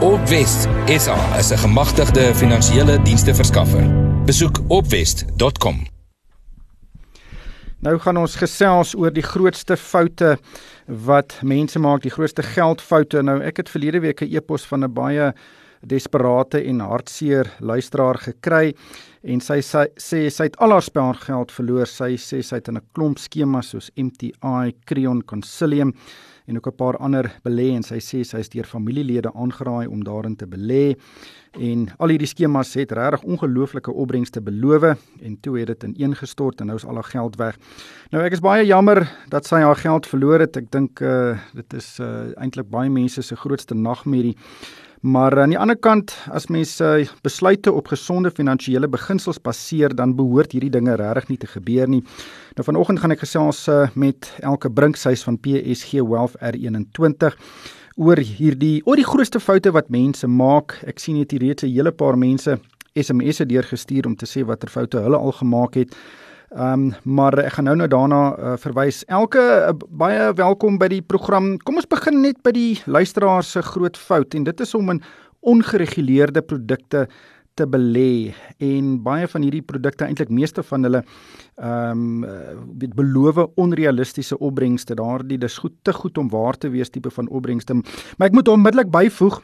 Opwest 0.01 0.67
SA 0.87 1.17
is 1.37 1.51
'n 1.51 1.57
gemagtigde 1.57 2.35
finansiële 2.35 3.01
diensste 3.01 3.35
verskaffer. 3.35 3.85
Besoek 4.25 4.61
opwest.com. 4.67 5.96
Nou 7.87 7.93
gaan 8.03 8.17
ons 8.19 8.33
gesels 8.35 8.89
oor 8.99 9.13
die 9.15 9.23
grootste 9.23 9.77
foute 9.79 10.33
wat 11.07 11.37
mense 11.47 11.79
maak, 11.79 12.01
die 12.03 12.11
grootste 12.11 12.43
geldfoute. 12.43 13.21
Nou 13.23 13.37
ek 13.39 13.61
het 13.61 13.69
verlede 13.71 14.01
week 14.03 14.21
'n 14.21 14.27
e-pos 14.35 14.65
van 14.67 14.83
'n 14.83 14.93
baie 14.93 15.31
desperate 15.87 16.59
en 16.59 16.81
hartseer 16.81 17.47
luisteraar 17.59 18.17
gekry 18.17 18.75
en 19.23 19.39
sy 19.39 19.61
sê 19.61 19.87
sy, 19.95 20.29
sy 20.29 20.43
het 20.43 20.57
al 20.57 20.71
haar 20.71 20.81
spaargeld 20.81 21.51
verloor. 21.51 21.85
Sy 21.85 22.17
sê 22.17 22.43
sy 22.43 22.55
het 22.55 22.67
in 22.67 22.77
'n 22.77 22.87
klomp 22.93 23.19
skemas 23.19 23.69
soos 23.69 23.89
MTI, 23.95 24.73
Creon, 24.85 25.21
Consilium 25.23 25.93
en 26.47 26.55
ook 26.55 26.67
'n 26.67 26.75
paar 26.75 26.97
ander 26.97 27.31
belê 27.43 27.75
en 27.75 27.83
sy 27.83 27.99
sê 27.99 28.23
sy 28.23 28.37
is 28.37 28.49
deur 28.49 28.65
familielede 28.65 29.33
aangeraai 29.33 29.87
om 29.87 30.03
daarin 30.03 30.35
te 30.35 30.47
belê 30.47 30.95
en 31.59 31.87
al 31.97 32.07
hierdie 32.07 32.27
skemas 32.27 32.73
het 32.73 32.91
regtig 32.91 33.23
ongelooflike 33.23 33.91
opbrengste 33.91 34.41
beloof 34.41 34.97
en 35.21 35.37
toe 35.41 35.59
het 35.59 35.67
dit 35.67 35.83
ineengestort 35.83 36.61
en 36.61 36.67
nou 36.67 36.77
is 36.77 36.85
al 36.85 36.95
haar 36.95 37.03
geld 37.03 37.35
weg. 37.35 37.57
Nou 38.11 38.23
ek 38.23 38.31
is 38.31 38.43
baie 38.43 38.65
jammer 38.65 39.05
dat 39.29 39.45
sy 39.45 39.61
haar 39.61 39.75
geld 39.75 40.07
verloor 40.07 40.39
het. 40.39 40.57
Ek 40.57 40.71
dink 40.71 41.01
uh, 41.01 41.37
dit 41.53 41.73
is 41.73 41.99
uh, 41.99 42.31
eintlik 42.37 42.69
baie 42.69 42.89
mense 42.89 43.21
se 43.21 43.35
grootste 43.35 43.75
nagmerrie. 43.75 44.35
Maar 45.01 45.41
aan 45.41 45.49
die 45.53 45.59
ander 45.59 45.77
kant, 45.77 46.13
as 46.33 46.47
mense 46.49 46.83
uh, 46.83 47.07
besluite 47.21 47.71
op 47.71 47.87
gesonde 47.87 48.31
finansiële 48.33 48.87
beginsels 48.89 49.37
baseer, 49.41 49.93
dan 49.95 50.15
behoort 50.17 50.51
hierdie 50.51 50.73
dinge 50.73 50.95
regtig 50.97 51.27
nie 51.29 51.37
te 51.37 51.47
gebeur 51.47 51.87
nie. 51.87 52.01
Nou 52.57 52.65
vanoggend 52.65 53.03
gaan 53.03 53.13
ek 53.13 53.21
gesels 53.21 53.67
uh, 53.69 53.85
met 53.93 54.31
Elke 54.41 54.71
Brinkhuis 54.73 55.23
van 55.27 55.37
PSG 55.37 56.01
Wealth 56.01 56.37
R21 56.41 57.37
oor 57.97 58.17
hierdie 58.21 58.81
oor 58.85 58.97
die 58.97 59.05
grootste 59.05 59.39
foute 59.41 59.71
wat 59.73 59.93
mense 59.93 60.27
maak. 60.27 60.79
Ek 60.89 60.99
sien 61.01 61.17
net 61.17 61.31
hier 61.31 61.45
reeds 61.45 61.63
'n 61.63 61.73
hele 61.73 61.91
paar 61.91 62.17
mense 62.17 62.57
SMS'e 62.97 63.45
deurgestuur 63.45 64.05
om 64.05 64.15
te 64.15 64.25
sê 64.25 64.45
watter 64.45 64.69
foute 64.69 64.97
hulle 64.97 65.17
al 65.17 65.31
gemaak 65.31 65.75
het. 65.75 65.93
Ehm 66.55 66.73
um, 66.73 66.93
maar 67.03 67.35
ek 67.43 67.57
gaan 67.57 67.65
nou 67.67 67.75
nou 67.75 67.87
daarna 67.91 68.19
uh, 68.39 68.51
verwys. 68.55 69.01
Elke 69.11 69.41
uh, 69.41 69.73
baie 69.89 70.29
welkom 70.33 70.77
by 70.79 70.87
die 70.87 71.01
program. 71.01 71.57
Kom 71.67 71.75
ons 71.75 71.87
begin 71.91 72.21
net 72.23 72.39
by 72.43 72.53
die 72.55 72.79
luisteraar 72.87 73.43
se 73.43 73.59
groot 73.61 73.97
fout 73.99 74.35
en 74.37 74.45
dit 74.47 74.63
is 74.63 74.71
om 74.77 74.93
in 74.93 75.01
ongereguleerde 75.43 76.41
produkte 76.41 77.07
te 77.59 77.67
belê 77.67 78.31
en 78.63 78.95
baie 79.03 79.27
van 79.27 79.43
hierdie 79.43 79.61
produkte 79.61 80.05
eintlik 80.07 80.31
meeste 80.31 80.63
van 80.63 80.87
hulle 80.87 81.03
ehm 81.59 82.23
um, 82.23 82.87
beloof 82.95 83.43
onrealistiese 83.59 84.39
opbrengste. 84.39 84.95
Daardie 84.95 85.37
dis 85.37 85.57
goed 85.59 85.75
te 85.83 85.93
goed 85.93 86.17
om 86.17 86.31
waar 86.31 86.55
te 86.55 86.71
wees 86.71 86.89
tipe 86.89 87.11
van 87.11 87.27
opbrengste. 87.27 87.75
Maar 88.15 88.31
ek 88.31 88.39
moet 88.39 88.47
onmiddellik 88.47 88.93
byvoeg 88.95 89.41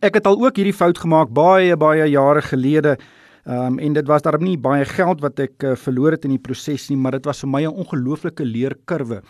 ek 0.00 0.18
het 0.18 0.26
al 0.26 0.42
ook 0.42 0.58
hierdie 0.58 0.74
fout 0.74 0.98
gemaak 0.98 1.30
baie 1.30 1.76
baie 1.76 2.10
jare 2.10 2.42
gelede. 2.42 2.96
Ehm 3.46 3.76
um, 3.76 3.78
en 3.78 3.92
dit 3.92 4.06
was 4.06 4.22
daarom 4.22 4.42
nie 4.42 4.58
baie 4.58 4.84
geld 4.84 5.20
wat 5.22 5.38
ek 5.38 5.62
uh, 5.62 5.76
verloor 5.78 6.16
het 6.16 6.24
in 6.26 6.34
die 6.34 6.42
proses 6.42 6.88
nie, 6.90 6.98
maar 6.98 7.14
dit 7.14 7.24
was 7.24 7.44
vir 7.44 7.50
my 7.52 7.62
'n 7.62 7.78
ongelooflike 7.84 8.44
leerkurwe 8.44 9.22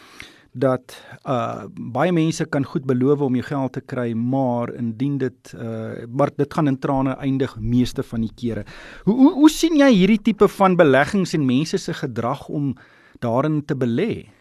dat 0.56 0.94
uh 1.28 1.66
baie 1.92 2.12
mense 2.12 2.44
kan 2.48 2.64
goed 2.64 2.86
beloof 2.88 3.20
om 3.20 3.34
jou 3.36 3.44
geld 3.44 3.72
te 3.72 3.80
kry, 3.80 4.12
maar 4.12 4.72
indien 4.74 5.18
dit 5.18 5.52
uh 5.54 6.06
maar 6.08 6.30
dit 6.36 6.54
gaan 6.54 6.68
in 6.68 6.78
trane 6.78 7.16
eindig 7.20 7.56
meeste 7.60 8.02
van 8.02 8.20
die 8.20 8.32
kere. 8.34 8.64
Hoe 9.04 9.16
hoe, 9.16 9.32
hoe 9.32 9.50
sien 9.50 9.76
jy 9.76 9.90
hierdie 9.92 10.22
tipe 10.22 10.48
van 10.48 10.76
beleggings 10.76 11.34
en 11.34 11.46
mense 11.46 11.78
se 11.78 11.92
gedrag 11.92 12.48
om 12.48 12.74
daarin 13.20 13.64
te 13.64 13.74
belê? 13.74 14.35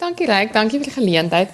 Dankie 0.00 0.24
Ryk, 0.24 0.54
dankie 0.54 0.78
vir 0.80 0.88
die 0.88 0.96
geleentheid. 0.96 1.50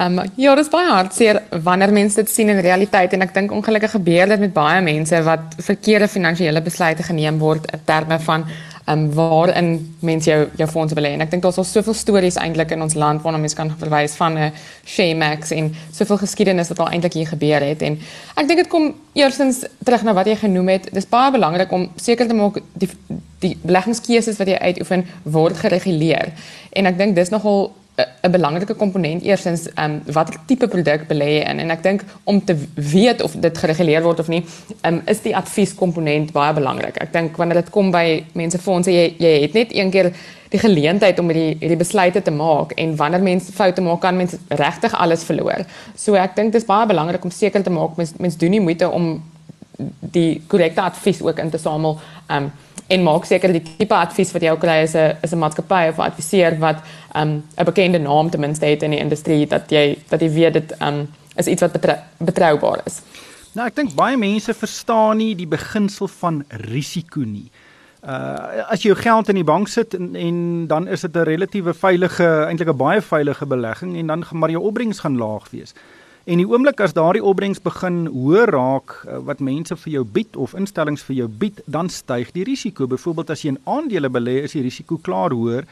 Ehm 0.00 0.18
um, 0.18 0.28
ja, 0.40 0.54
dit 0.56 0.64
is 0.64 0.72
baie 0.72 0.88
hartseer 0.88 1.42
wanneer 1.66 1.92
mense 1.92 2.16
dit 2.16 2.30
sien 2.32 2.48
in 2.48 2.62
realiteit 2.64 3.12
en 3.12 3.26
ek 3.26 3.34
dink 3.36 3.52
ongelukkig 3.52 3.92
gebeur 3.92 4.30
dit 4.32 4.40
met 4.40 4.52
baie 4.56 4.80
mense 4.80 5.18
wat 5.26 5.58
verkeerde 5.66 6.08
finansiële 6.08 6.62
besluite 6.64 7.04
geneem 7.04 7.36
word 7.42 7.66
in 7.68 7.82
terme 7.84 8.16
van 8.24 8.46
ehm 8.46 9.02
um, 9.02 9.02
waarin 9.18 9.68
mense 10.00 10.30
jou 10.30 10.46
jou 10.56 10.68
fondse 10.68 10.96
belê. 10.96 11.10
En 11.12 11.20
ek 11.20 11.34
dink 11.34 11.42
daar's 11.44 11.60
al 11.60 11.66
soveel 11.68 11.94
stories 11.94 12.38
eintlik 12.40 12.72
in 12.72 12.82
ons 12.82 12.96
land 12.96 13.20
waarna 13.22 13.38
mense 13.42 13.58
kan 13.58 13.74
verwys 13.82 14.14
van 14.16 14.38
'n 14.38 14.52
Shaymax 14.86 15.52
en 15.58 15.68
soveel 15.92 16.18
geskiedenis 16.22 16.72
wat 16.72 16.80
al 16.80 16.88
eintlik 16.94 17.18
hier 17.20 17.28
gebeur 17.28 17.60
het 17.60 17.82
en 17.82 17.98
ek 18.36 18.48
dink 18.48 18.62
dit 18.62 18.68
kom 18.68 18.94
eersins 19.12 19.66
terug 19.84 20.02
na 20.02 20.14
wat 20.14 20.26
jy 20.26 20.36
genoem 20.36 20.68
het. 20.68 20.88
Dis 20.92 21.08
baie 21.08 21.30
belangrik 21.30 21.72
om 21.72 21.90
seker 21.96 22.26
te 22.26 22.34
maak 22.34 22.62
die 22.72 22.88
die 23.40 23.58
beleggingskeuses 23.62 24.36
wat 24.38 24.48
jy 24.48 24.56
uitoefen 24.56 25.04
word 25.22 25.56
gereguleer. 25.56 26.32
En 26.72 26.86
ek 26.86 26.98
dink 26.98 27.14
dis 27.16 27.30
nogal 27.30 27.72
'n 28.22 28.30
belangrike 28.30 28.74
komponent 28.74 29.22
eersins 29.22 29.68
ehm 29.74 29.84
um, 29.84 30.12
watter 30.12 30.36
tipe 30.46 30.68
produk 30.68 31.06
belê 31.08 31.30
in 31.50 31.58
en 31.58 31.70
ek 31.70 31.82
dink 31.82 32.04
om 32.24 32.44
te 32.44 32.56
weet 32.74 33.22
of 33.22 33.32
dit 33.32 33.58
gereguleer 33.58 34.02
word 34.02 34.20
of 34.20 34.28
nie, 34.28 34.44
ehm 34.80 34.94
um, 34.94 35.02
is 35.06 35.20
die 35.20 35.36
advieskomponent 35.36 36.32
baie 36.32 36.54
belangrik. 36.54 36.96
Ek 36.96 37.12
dink 37.12 37.36
wanneer 37.36 37.62
dit 37.62 37.70
kom 37.70 37.90
by 37.90 38.24
mense 38.32 38.58
fondse 38.58 38.92
jy 38.92 39.14
jy 39.18 39.40
het 39.42 39.54
net 39.54 39.74
een 39.74 39.90
keer 39.90 40.12
die 40.50 40.58
geleentheid 40.58 41.18
om 41.18 41.28
hierdie 41.30 41.56
hierdie 41.60 41.78
besluite 41.78 42.22
te 42.22 42.30
maak 42.34 42.72
en 42.76 42.96
wanneer 42.96 43.22
mense 43.22 43.52
foute 43.52 43.80
maak 43.80 44.00
kan 44.00 44.16
mense 44.16 44.38
regtig 44.48 44.94
alles 44.94 45.24
verloor. 45.24 45.66
So 45.96 46.14
ek 46.14 46.34
dink 46.36 46.54
is 46.54 46.66
baie 46.66 46.86
belangrik 46.86 47.24
om 47.24 47.30
seker 47.30 47.62
te 47.62 47.70
maak 47.70 47.96
mense 47.96 48.14
mens 48.18 48.36
doen 48.36 48.50
nie 48.50 48.60
moeite 48.60 48.90
om 48.90 49.22
die 50.00 50.42
korrekte 50.46 50.82
advies 50.82 51.22
ook 51.22 51.38
in 51.38 51.50
te 51.50 51.58
samel. 51.58 51.98
Ehm 52.28 52.44
um, 52.44 52.52
en 52.90 53.02
maak 53.06 53.24
seker 53.28 53.52
die 53.54 53.62
tipe 53.62 53.94
advies 53.94 54.32
wat 54.34 54.42
jy 54.42 54.52
ook 54.54 54.62
kry 54.64 54.82
is 54.82 54.94
'n 54.94 55.16
is 55.22 55.32
'n 55.32 55.38
maatskappy 55.38 55.88
of 55.88 55.98
adviseur 55.98 56.58
wat 56.58 56.78
um 57.14 57.42
'n 57.58 57.64
bekende 57.64 57.98
naam 57.98 58.30
ten 58.30 58.40
minste 58.40 58.66
het 58.66 58.82
in 58.82 58.90
die 58.90 59.00
industrie 59.00 59.46
dat 59.46 59.70
jy 59.70 59.98
dat 60.08 60.20
jy 60.20 60.30
weet 60.30 60.52
dit 60.52 60.74
um 60.80 61.08
is 61.36 61.46
iets 61.46 61.62
wat 61.62 61.72
betrou, 61.72 61.96
betroubaar 62.18 62.80
is. 62.86 63.02
Nou 63.54 63.66
ek 63.66 63.76
dink 63.76 63.94
baie 63.94 64.16
mense 64.16 64.54
verstaan 64.54 65.16
nie 65.16 65.34
die 65.34 65.46
beginsel 65.46 66.08
van 66.08 66.44
risiko 66.48 67.20
nie. 67.20 67.50
Uh 68.02 68.66
as 68.72 68.82
jy 68.82 68.92
jou 68.92 68.98
geld 69.02 69.28
in 69.28 69.34
die 69.34 69.44
bank 69.44 69.68
sit 69.68 69.94
en, 69.94 70.16
en 70.16 70.66
dan 70.66 70.88
is 70.88 71.00
dit 71.00 71.16
'n 71.16 71.26
relatiewe 71.28 71.74
veilige 71.74 72.46
eintlik 72.48 72.68
'n 72.68 72.76
baie 72.76 73.00
veilige 73.00 73.46
belegging 73.46 73.96
en 73.96 74.06
dan 74.06 74.24
gaan 74.24 74.38
maar 74.38 74.50
jou 74.50 74.62
opbrengs 74.62 75.00
gaan 75.00 75.16
laag 75.16 75.50
wees. 75.50 75.74
En 76.30 76.38
die 76.38 76.46
oomblik 76.46 76.78
as 76.78 76.92
daardie 76.94 77.24
opbrengs 77.26 77.58
begin 77.58 78.04
hoër 78.14 78.52
raak 78.54 78.92
eh, 79.02 79.16
wat 79.26 79.40
mense 79.42 79.74
vir 79.82 79.92
jou 79.96 80.02
bied 80.14 80.36
of 80.38 80.52
instellings 80.54 81.02
vir 81.02 81.16
jou 81.24 81.28
bied, 81.40 81.58
dan 81.66 81.88
styg 81.90 82.30
die 82.36 82.44
risiko. 82.46 82.86
Byvoorbeeld 82.86 83.32
as 83.34 83.42
jy 83.42 83.56
in 83.56 83.58
aandele 83.66 84.06
belê, 84.14 84.36
is 84.46 84.54
die 84.54 84.62
risiko 84.62 85.00
klaar 85.02 85.34
hoër. 85.34 85.66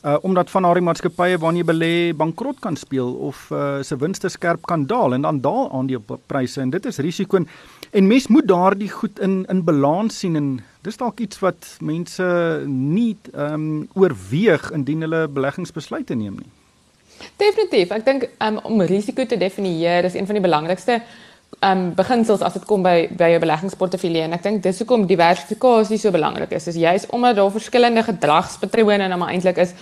Uh 0.00 0.14
omdat 0.24 0.48
van 0.48 0.64
daardie 0.64 0.84
maatskappye 0.86 1.36
waarna 1.42 1.60
jy 1.60 1.66
belê 1.68 1.94
bankrot 2.16 2.60
kan 2.64 2.78
speel 2.80 3.10
of 3.28 3.42
uh 3.52 3.82
se 3.84 3.98
winste 4.00 4.30
skerp 4.32 4.62
kan 4.70 4.86
daal 4.88 5.12
en 5.12 5.26
dan 5.26 5.40
daal 5.44 5.68
aandelepryse 5.76 6.62
en 6.62 6.70
dit 6.72 6.86
is 6.88 7.00
risiko 7.04 7.36
en, 7.36 7.48
en 7.92 8.06
mens 8.08 8.28
moet 8.32 8.48
daardie 8.48 8.88
goed 8.88 9.20
in 9.20 9.42
in 9.52 9.60
balans 9.66 10.22
sien 10.22 10.38
en 10.40 10.48
dis 10.86 10.96
dalk 10.96 11.20
iets 11.20 11.42
wat 11.44 11.74
mense 11.82 12.30
nie 12.70 13.12
ehm 13.34 13.52
um, 13.58 13.88
oorweeg 13.92 14.70
indien 14.78 15.04
hulle 15.04 15.26
beleggingsbesluite 15.28 16.16
neem 16.16 16.40
nie. 16.40 16.50
Definitief. 17.36 17.90
Ek 17.90 18.04
dink 18.04 18.28
um, 18.38 18.60
om 18.64 18.80
risiko 18.80 19.26
te 19.26 19.36
definieer 19.36 20.04
is 20.04 20.14
een 20.14 20.26
van 20.26 20.38
die 20.38 20.44
belangrikste 20.44 21.00
um 21.66 21.90
beginsels 21.94 22.42
as 22.46 22.54
dit 22.56 22.64
kom 22.64 22.84
by 22.84 23.08
by 23.18 23.32
jou 23.32 23.40
beleggingsportefeulje 23.42 24.22
en 24.24 24.36
ek 24.36 24.44
dink 24.44 24.62
dis 24.64 24.78
hoekom 24.80 25.06
diversifikasie 25.10 25.98
so 25.98 26.12
belangrik 26.14 26.52
is. 26.56 26.68
Dis 26.70 26.78
juist 26.80 27.10
omdat 27.16 27.36
daar 27.36 27.50
verskillende 27.52 28.04
gedragspatrone 28.06 29.08
en 29.08 29.18
maar 29.18 29.34
eintlik 29.34 29.58
is 29.66 29.74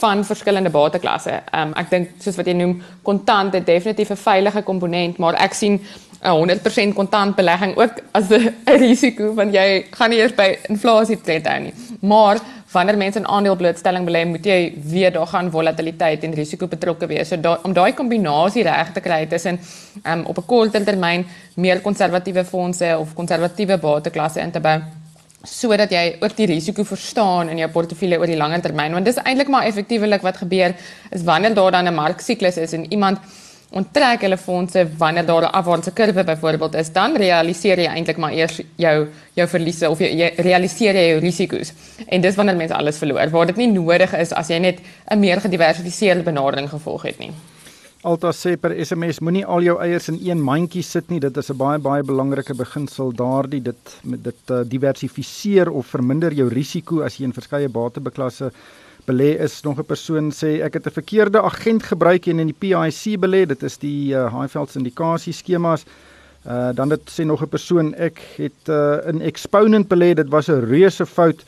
van 0.00 0.24
verskillende 0.24 0.70
bateklasse. 0.70 1.40
Um 1.52 1.74
ek 1.76 1.90
dink 1.90 2.14
soos 2.22 2.38
wat 2.38 2.48
jy 2.48 2.54
noem, 2.56 2.76
kontant 3.02 3.54
het 3.54 3.66
definitief 3.66 4.10
'n 4.10 4.22
veilige 4.22 4.62
komponent, 4.62 5.18
maar 5.18 5.34
ek 5.34 5.54
sien 5.54 5.80
'n 6.22 6.30
100% 6.30 6.94
kontant 6.94 7.36
belegging 7.36 7.76
ook 7.76 8.00
as 8.12 8.30
'n 8.30 8.54
risiko 8.84 9.34
want 9.34 9.54
jy 9.54 9.86
gaan 9.90 10.10
nie 10.10 10.18
eers 10.18 10.34
by 10.34 10.58
inflasie 10.68 11.20
tred 11.20 11.46
hou 11.46 11.60
nie. 11.60 11.74
Maar 12.00 12.40
wanneer 12.72 12.96
mense 12.96 13.18
in 13.18 13.26
aandeleblootstelling 13.26 14.06
belê, 14.06 14.24
moet 14.26 14.44
jy 14.46 14.74
weet 14.92 15.14
daar 15.14 15.26
gaan 15.26 15.50
volatiliteit 15.50 16.24
en 16.24 16.34
risiko 16.34 16.66
betrokke 16.66 17.06
wees. 17.06 17.28
So 17.28 17.40
da, 17.40 17.58
om 17.62 17.72
daai 17.72 17.92
kombinasie 17.94 18.64
reg 18.66 18.92
te 18.92 19.00
kry 19.00 19.26
tussen 19.26 19.60
um, 20.04 20.24
op 20.26 20.38
'n 20.38 20.46
korter 20.46 20.84
termyn 20.84 21.26
meer 21.54 21.80
konservatiewe 21.80 22.44
fondse 22.44 22.98
of 22.98 23.14
konservatiewe 23.14 23.78
bateklasse 23.78 24.40
in 24.40 24.50
te 24.50 24.60
bou 24.60 24.80
sodat 25.46 25.90
jy 25.90 26.16
ook 26.20 26.36
die 26.36 26.46
risiko 26.46 26.84
verstaan 26.84 27.48
in 27.52 27.58
jou 27.58 27.68
portefeulje 27.70 28.18
oor 28.18 28.26
die 28.26 28.38
langer 28.38 28.62
termyn 28.64 28.92
want 28.92 29.06
dis 29.06 29.18
eintlik 29.22 29.48
maar 29.52 29.66
effektiewelik 29.68 30.24
wat 30.26 30.36
gebeur 30.42 30.74
is 31.10 31.22
wanneer 31.22 31.54
daar 31.54 31.70
dan 31.70 31.88
'n 31.88 31.94
marksiklus 31.94 32.56
is 32.56 32.72
en 32.72 32.90
iemand 32.92 33.18
onttrek 33.70 34.22
hulle 34.22 34.36
fondse 34.38 34.86
wanneer 34.98 35.26
daar 35.26 35.42
'n 35.42 35.56
afwaartse 35.58 35.92
kurwe 35.92 36.24
byvoorbeeld 36.24 36.74
is, 36.74 36.92
dan 36.92 37.16
realiseer 37.16 37.78
jy 37.78 37.86
eintlik 37.86 38.16
maar 38.16 38.32
eers 38.32 38.60
jou 38.76 39.08
jou 39.34 39.48
verliese 39.48 39.90
of 39.90 39.98
jy, 39.98 40.10
jy 40.16 40.32
realiseer 40.36 40.94
jy 40.94 41.08
jou 41.08 41.20
risiko's. 41.20 41.72
En 42.06 42.20
dis 42.20 42.34
wanneer 42.34 42.56
mense 42.56 42.74
alles 42.74 42.98
verloor, 42.98 43.30
waar 43.30 43.46
dit 43.46 43.56
nie 43.56 43.72
nodig 43.72 44.12
is 44.14 44.32
as 44.32 44.48
jy 44.48 44.58
net 44.58 44.80
'n 45.10 45.18
meer 45.18 45.40
gediversifiseerde 45.40 46.22
benadering 46.22 46.68
gevolg 46.68 47.02
het 47.02 47.18
nie. 47.18 47.32
Alta 48.06 48.30
sê 48.30 48.56
per 48.56 48.70
SMS 48.84 49.18
moenie 49.20 49.44
al 49.44 49.62
jou 49.62 49.80
eiers 49.82 50.08
in 50.08 50.18
een 50.22 50.42
mandjie 50.42 50.82
sit 50.82 51.08
nie. 51.10 51.20
Dit 51.20 51.36
is 51.36 51.50
'n 51.50 51.56
baie 51.56 51.78
baie 51.78 52.02
belangrike 52.02 52.54
beginsel 52.54 53.12
daardie 53.12 53.62
dit 53.62 53.98
met 54.04 54.24
dit 54.24 54.50
uh, 54.50 54.60
diversifiseer 54.64 55.70
of 55.70 55.86
verminder 55.86 56.32
jou 56.32 56.48
risiko 56.48 57.00
as 57.00 57.16
jy 57.16 57.24
in 57.24 57.32
verskeie 57.32 57.68
batebeklasse 57.68 58.52
belê 59.06 59.38
is 59.40 59.62
nog 59.62 59.78
'n 59.78 59.84
persoon 59.84 60.30
sê 60.30 60.62
ek 60.62 60.74
het 60.74 60.86
'n 60.86 60.98
verkeerde 61.00 61.42
agent 61.42 61.82
gebruik 61.82 62.26
en 62.26 62.38
in 62.38 62.46
die 62.46 62.58
PIC 62.58 63.18
belê. 63.18 63.46
Dit 63.46 63.62
is 63.62 63.78
die 63.78 64.14
uh, 64.14 64.40
Highveld 64.40 64.70
syndikasie 64.70 65.32
skemas. 65.32 65.84
Uh 66.46 66.70
dan 66.74 66.88
dit 66.88 67.00
sê 67.10 67.24
nog 67.24 67.42
'n 67.42 67.48
persoon 67.48 67.94
ek 67.94 68.18
het 68.36 68.68
uh, 68.68 68.98
in 69.06 69.20
Exponent 69.20 69.88
belê, 69.88 70.14
dit 70.14 70.28
was 70.28 70.48
'n 70.48 70.64
reuse 70.64 71.06
fout. 71.06 71.44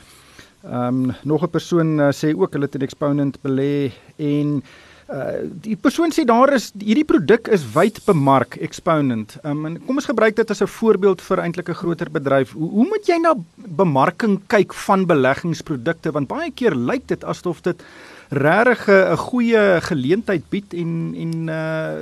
Um, 0.65 1.13
nog 1.23 1.43
'n 1.43 1.49
persoon 1.49 1.99
uh, 1.99 2.11
sê 2.11 2.35
ook 2.35 2.53
hulle 2.53 2.65
het 2.65 2.75
in 2.75 2.81
Exponent 2.81 3.37
belê. 3.41 3.91
En 4.17 4.63
uh 5.09 5.41
die 5.65 5.75
persoon 5.75 6.13
sê 6.13 6.23
daar 6.27 6.53
is 6.53 6.69
hierdie 6.77 7.07
produk 7.07 7.47
is 7.55 7.63
wyd 7.73 7.97
bemark 8.05 8.57
Exponent. 8.61 9.37
Um, 9.43 9.65
en 9.65 9.79
kom 9.87 9.97
ons 9.97 10.09
gebruik 10.09 10.35
dit 10.37 10.51
as 10.53 10.61
'n 10.61 10.69
voorbeeld 10.69 11.21
vir 11.21 11.41
eintlik 11.45 11.69
'n 11.69 11.81
groter 11.81 12.09
bedryf. 12.11 12.53
Hoe, 12.53 12.69
hoe 12.69 12.87
moet 12.87 13.07
jy 13.07 13.17
na 13.17 13.33
bemarking 13.55 14.39
kyk 14.47 14.73
van 14.73 15.05
beleggingsprodukte 15.05 16.11
want 16.11 16.27
baie 16.27 16.51
keer 16.51 16.75
lyk 16.75 17.07
dit 17.07 17.23
asof 17.23 17.61
dit 17.61 17.81
regtig 18.29 18.87
'n 18.87 19.17
goeie 19.17 19.81
geleentheid 19.81 20.43
bied 20.49 20.73
en 20.73 21.13
en 21.15 21.33
uh 21.49 21.93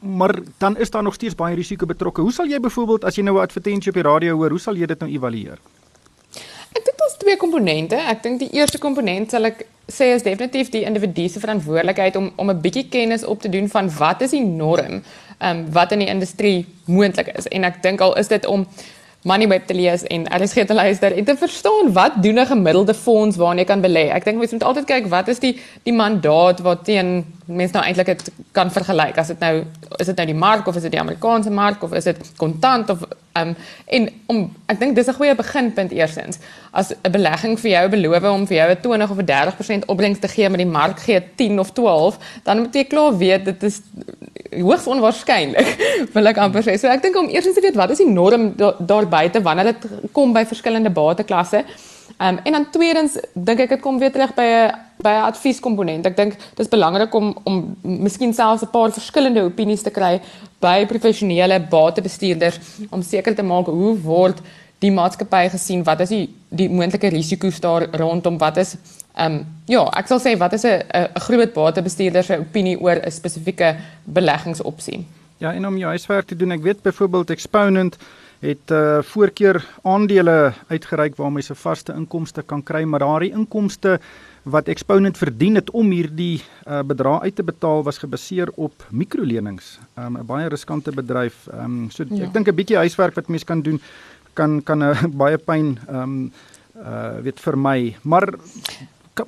maar 0.00 0.34
dan 0.58 0.76
is 0.76 0.90
daar 0.90 1.02
nog 1.02 1.14
steeds 1.14 1.34
baie 1.34 1.54
risiko 1.54 1.86
betrokke. 1.86 2.20
Hoe 2.20 2.32
sal 2.32 2.46
jy 2.46 2.60
byvoorbeeld 2.60 3.04
as 3.04 3.16
jy 3.16 3.22
nou 3.22 3.36
'n 3.36 3.42
advertensie 3.42 3.92
op 3.92 3.94
die 3.94 4.10
radio 4.10 4.36
hoor, 4.36 4.50
hoe 4.50 4.60
sal 4.60 4.76
jy 4.76 4.86
dit 4.86 4.98
nou 4.98 5.10
evalueer? 5.10 5.58
Twee 7.26 7.36
komponente. 7.42 7.98
Ek 8.06 8.20
dink 8.22 8.38
die 8.38 8.52
eerste 8.54 8.78
komponent 8.78 9.32
sal 9.34 9.48
ek 9.48 9.64
sê 9.90 10.12
is 10.14 10.22
definitief 10.22 10.68
die 10.70 10.84
individu 10.86 11.24
se 11.26 11.40
verantwoordelikheid 11.42 12.14
om 12.20 12.28
om 12.38 12.52
'n 12.52 12.60
bietjie 12.62 12.84
kennis 12.88 13.24
op 13.24 13.40
te 13.42 13.50
doen 13.50 13.66
van 13.68 13.90
wat 13.96 14.20
is 14.22 14.30
die 14.30 14.44
norm, 14.44 15.02
ehm 15.38 15.50
um, 15.50 15.64
wat 15.72 15.92
in 15.92 16.04
die 16.04 16.12
industrie 16.12 16.66
moontlik 16.84 17.32
is. 17.34 17.48
En 17.50 17.64
ek 17.64 17.82
dink 17.82 18.00
al 18.00 18.14
is 18.16 18.28
dit 18.28 18.46
om 18.46 18.66
Moneyweb 19.26 19.66
te 19.66 19.74
lees 19.74 20.04
en 20.04 20.28
RSG 20.30 20.66
te 20.66 20.74
luister 20.74 21.16
en 21.16 21.24
te 21.24 21.36
verstaan 21.36 21.92
wat 21.92 22.22
doen 22.22 22.38
'n 22.38 22.46
gemiddelde 22.46 22.94
fonds 22.94 23.36
waarna 23.36 23.60
jy 23.60 23.66
kan 23.66 23.82
belê. 23.82 24.06
Ek 24.14 24.24
dink 24.24 24.38
mens 24.38 24.52
moet 24.52 24.64
altyd 24.64 24.84
kyk 24.84 25.06
wat 25.06 25.28
is 25.28 25.38
die 25.38 25.58
die 25.82 25.92
mandaat 25.94 26.60
wat 26.60 26.86
mense 27.46 27.74
nou 27.76 27.84
eintlik 27.84 28.06
dit 28.06 28.30
kan 28.52 28.70
vergelyk. 28.70 29.18
As 29.18 29.30
dit 29.30 29.38
nou 29.42 29.54
is 29.96 30.06
dit 30.10 30.16
nou 30.16 30.26
die 30.26 30.38
mark 30.38 30.66
of 30.66 30.76
is 30.76 30.82
dit 30.82 30.94
die 30.96 31.00
Amerikaanse 31.00 31.50
mark 31.50 31.82
of 31.82 31.94
is 31.94 32.04
dit 32.04 32.18
kontant 32.36 32.90
of 32.90 33.04
um, 33.38 33.54
en 33.86 34.08
om 34.32 34.42
ek 34.66 34.80
dink 34.80 34.96
dis 34.96 35.06
'n 35.06 35.18
goeie 35.18 35.34
beginpunt 35.34 35.92
eersins. 35.92 36.38
As 36.72 36.92
'n 36.92 37.12
belegging 37.12 37.58
vir 37.60 37.70
jou 37.70 37.88
beloof 37.88 38.22
om 38.22 38.46
vir 38.46 38.56
jou 38.56 38.70
'n 38.70 38.80
20 38.80 39.10
of 39.10 39.18
'n 39.18 39.26
30% 39.26 39.86
opbrengs 39.86 40.18
te 40.18 40.28
gee, 40.28 40.48
maar 40.48 40.58
die 40.58 40.66
mark 40.66 40.98
gee 41.00 41.22
10 41.36 41.58
of 41.58 41.72
12, 41.72 42.18
dan 42.42 42.58
moet 42.58 42.74
jy 42.74 42.84
klaar 42.84 43.16
weet 43.16 43.44
dit 43.44 43.62
is 43.62 43.82
hoogs 44.50 44.86
onwaarskynlik 44.86 45.76
wil 46.14 46.26
ek 46.26 46.36
amper 46.36 46.62
sê. 46.62 46.78
So 46.78 46.88
ek 46.88 47.02
dink 47.02 47.16
om 47.16 47.28
eers 47.28 47.44
te 47.44 47.60
weet 47.60 47.74
wat 47.74 47.90
is 47.90 47.98
die 47.98 48.10
norm 48.10 48.56
daar, 48.56 48.74
daar 48.78 49.06
buite 49.08 49.42
wanneer 49.42 49.64
dit 49.64 49.86
kom 50.12 50.32
by 50.32 50.44
verskillende 50.44 50.90
bateklasse. 50.90 51.64
Um, 52.18 52.38
en 52.44 52.52
dan 52.52 52.66
tweedens 52.70 53.18
dink 53.34 53.60
ek 53.60 53.68
dit 53.76 53.80
kom 53.80 53.98
weer 53.98 54.12
terug 54.12 54.34
by 54.34 54.42
'n 54.42 54.74
by 55.02 55.12
'n 55.12 55.28
advieskomponent. 55.30 56.06
Ek 56.06 56.16
dink 56.16 56.36
dis 56.56 56.68
belangrik 56.68 57.14
om 57.14 57.36
om 57.44 57.76
miskien 57.82 58.34
selfs 58.34 58.62
'n 58.62 58.70
paar 58.70 58.92
verskillende 58.92 59.42
opinies 59.42 59.82
te 59.82 59.90
kry 59.90 60.20
by 60.60 60.86
professionele 60.86 61.60
batebestuurders 61.60 62.58
om 62.90 63.02
seker 63.02 63.34
te 63.34 63.42
maak 63.42 63.66
hoe 63.66 63.98
word 64.00 64.40
die 64.78 64.90
maatskappy 64.90 65.48
gesien, 65.48 65.84
wat 65.84 66.00
is 66.00 66.08
die 66.08 66.28
die 66.48 66.68
moontlike 66.68 67.08
risiko's 67.08 67.60
daar 67.60 67.88
rondom, 67.92 68.38
wat 68.38 68.56
is 68.56 68.76
Ehm 69.16 69.32
um, 69.32 69.44
ja, 69.64 69.80
ek 69.96 70.10
sal 70.10 70.20
sê 70.20 70.34
wat 70.36 70.52
is 70.52 70.64
'n 70.64 70.82
'n 70.92 71.20
groot 71.20 71.52
batebestuurder 71.52 72.24
se 72.24 72.38
opinie 72.38 72.80
oor 72.80 72.96
'n 72.96 73.10
spesifieke 73.10 73.76
beleggingsopsie? 74.04 75.06
Ja, 75.38 75.52
en 75.52 75.66
om 75.66 75.78
jou 75.78 75.88
huiswerk 75.88 76.26
te 76.26 76.36
doen, 76.36 76.50
ek 76.50 76.62
weet 76.62 76.82
byvoorbeeld 76.82 77.30
Exponent 77.30 77.96
het 78.40 78.70
uh 78.70 79.02
voorkeur 79.02 79.64
aandele 79.82 80.52
uitgereik 80.68 81.16
waar 81.16 81.32
mense 81.32 81.54
vaste 81.54 81.92
inkomste 81.92 82.42
kan 82.42 82.62
kry, 82.62 82.84
maar 82.84 83.00
daardie 83.00 83.32
inkomste 83.32 83.98
wat 84.42 84.68
Exponent 84.68 85.18
verdien 85.18 85.54
het 85.54 85.70
om 85.70 85.90
hierdie 85.90 86.42
uh 86.66 86.82
bedrag 86.86 87.22
uit 87.22 87.36
te 87.36 87.42
betaal 87.42 87.82
was 87.82 87.98
gebaseer 87.98 88.52
op 88.54 88.86
mikrolenings. 88.90 89.78
Um 89.98 90.18
'n 90.18 90.26
baie 90.26 90.48
riskante 90.48 90.92
bedryf. 90.92 91.48
Um 91.52 91.90
so 91.90 92.04
ja. 92.08 92.24
ek 92.24 92.32
dink 92.32 92.48
'n 92.48 92.54
bietjie 92.54 92.76
huiswerk 92.76 93.14
wat 93.14 93.28
mense 93.28 93.44
kan 93.44 93.62
doen 93.62 93.80
kan 94.34 94.62
kan 94.62 94.78
'n 94.78 94.90
uh, 94.90 95.04
baie 95.22 95.38
pyn 95.38 95.78
um 95.88 96.32
uh 96.76 97.18
weet 97.22 97.40
vir 97.40 97.58
my. 97.58 97.96
Maar 98.02 98.34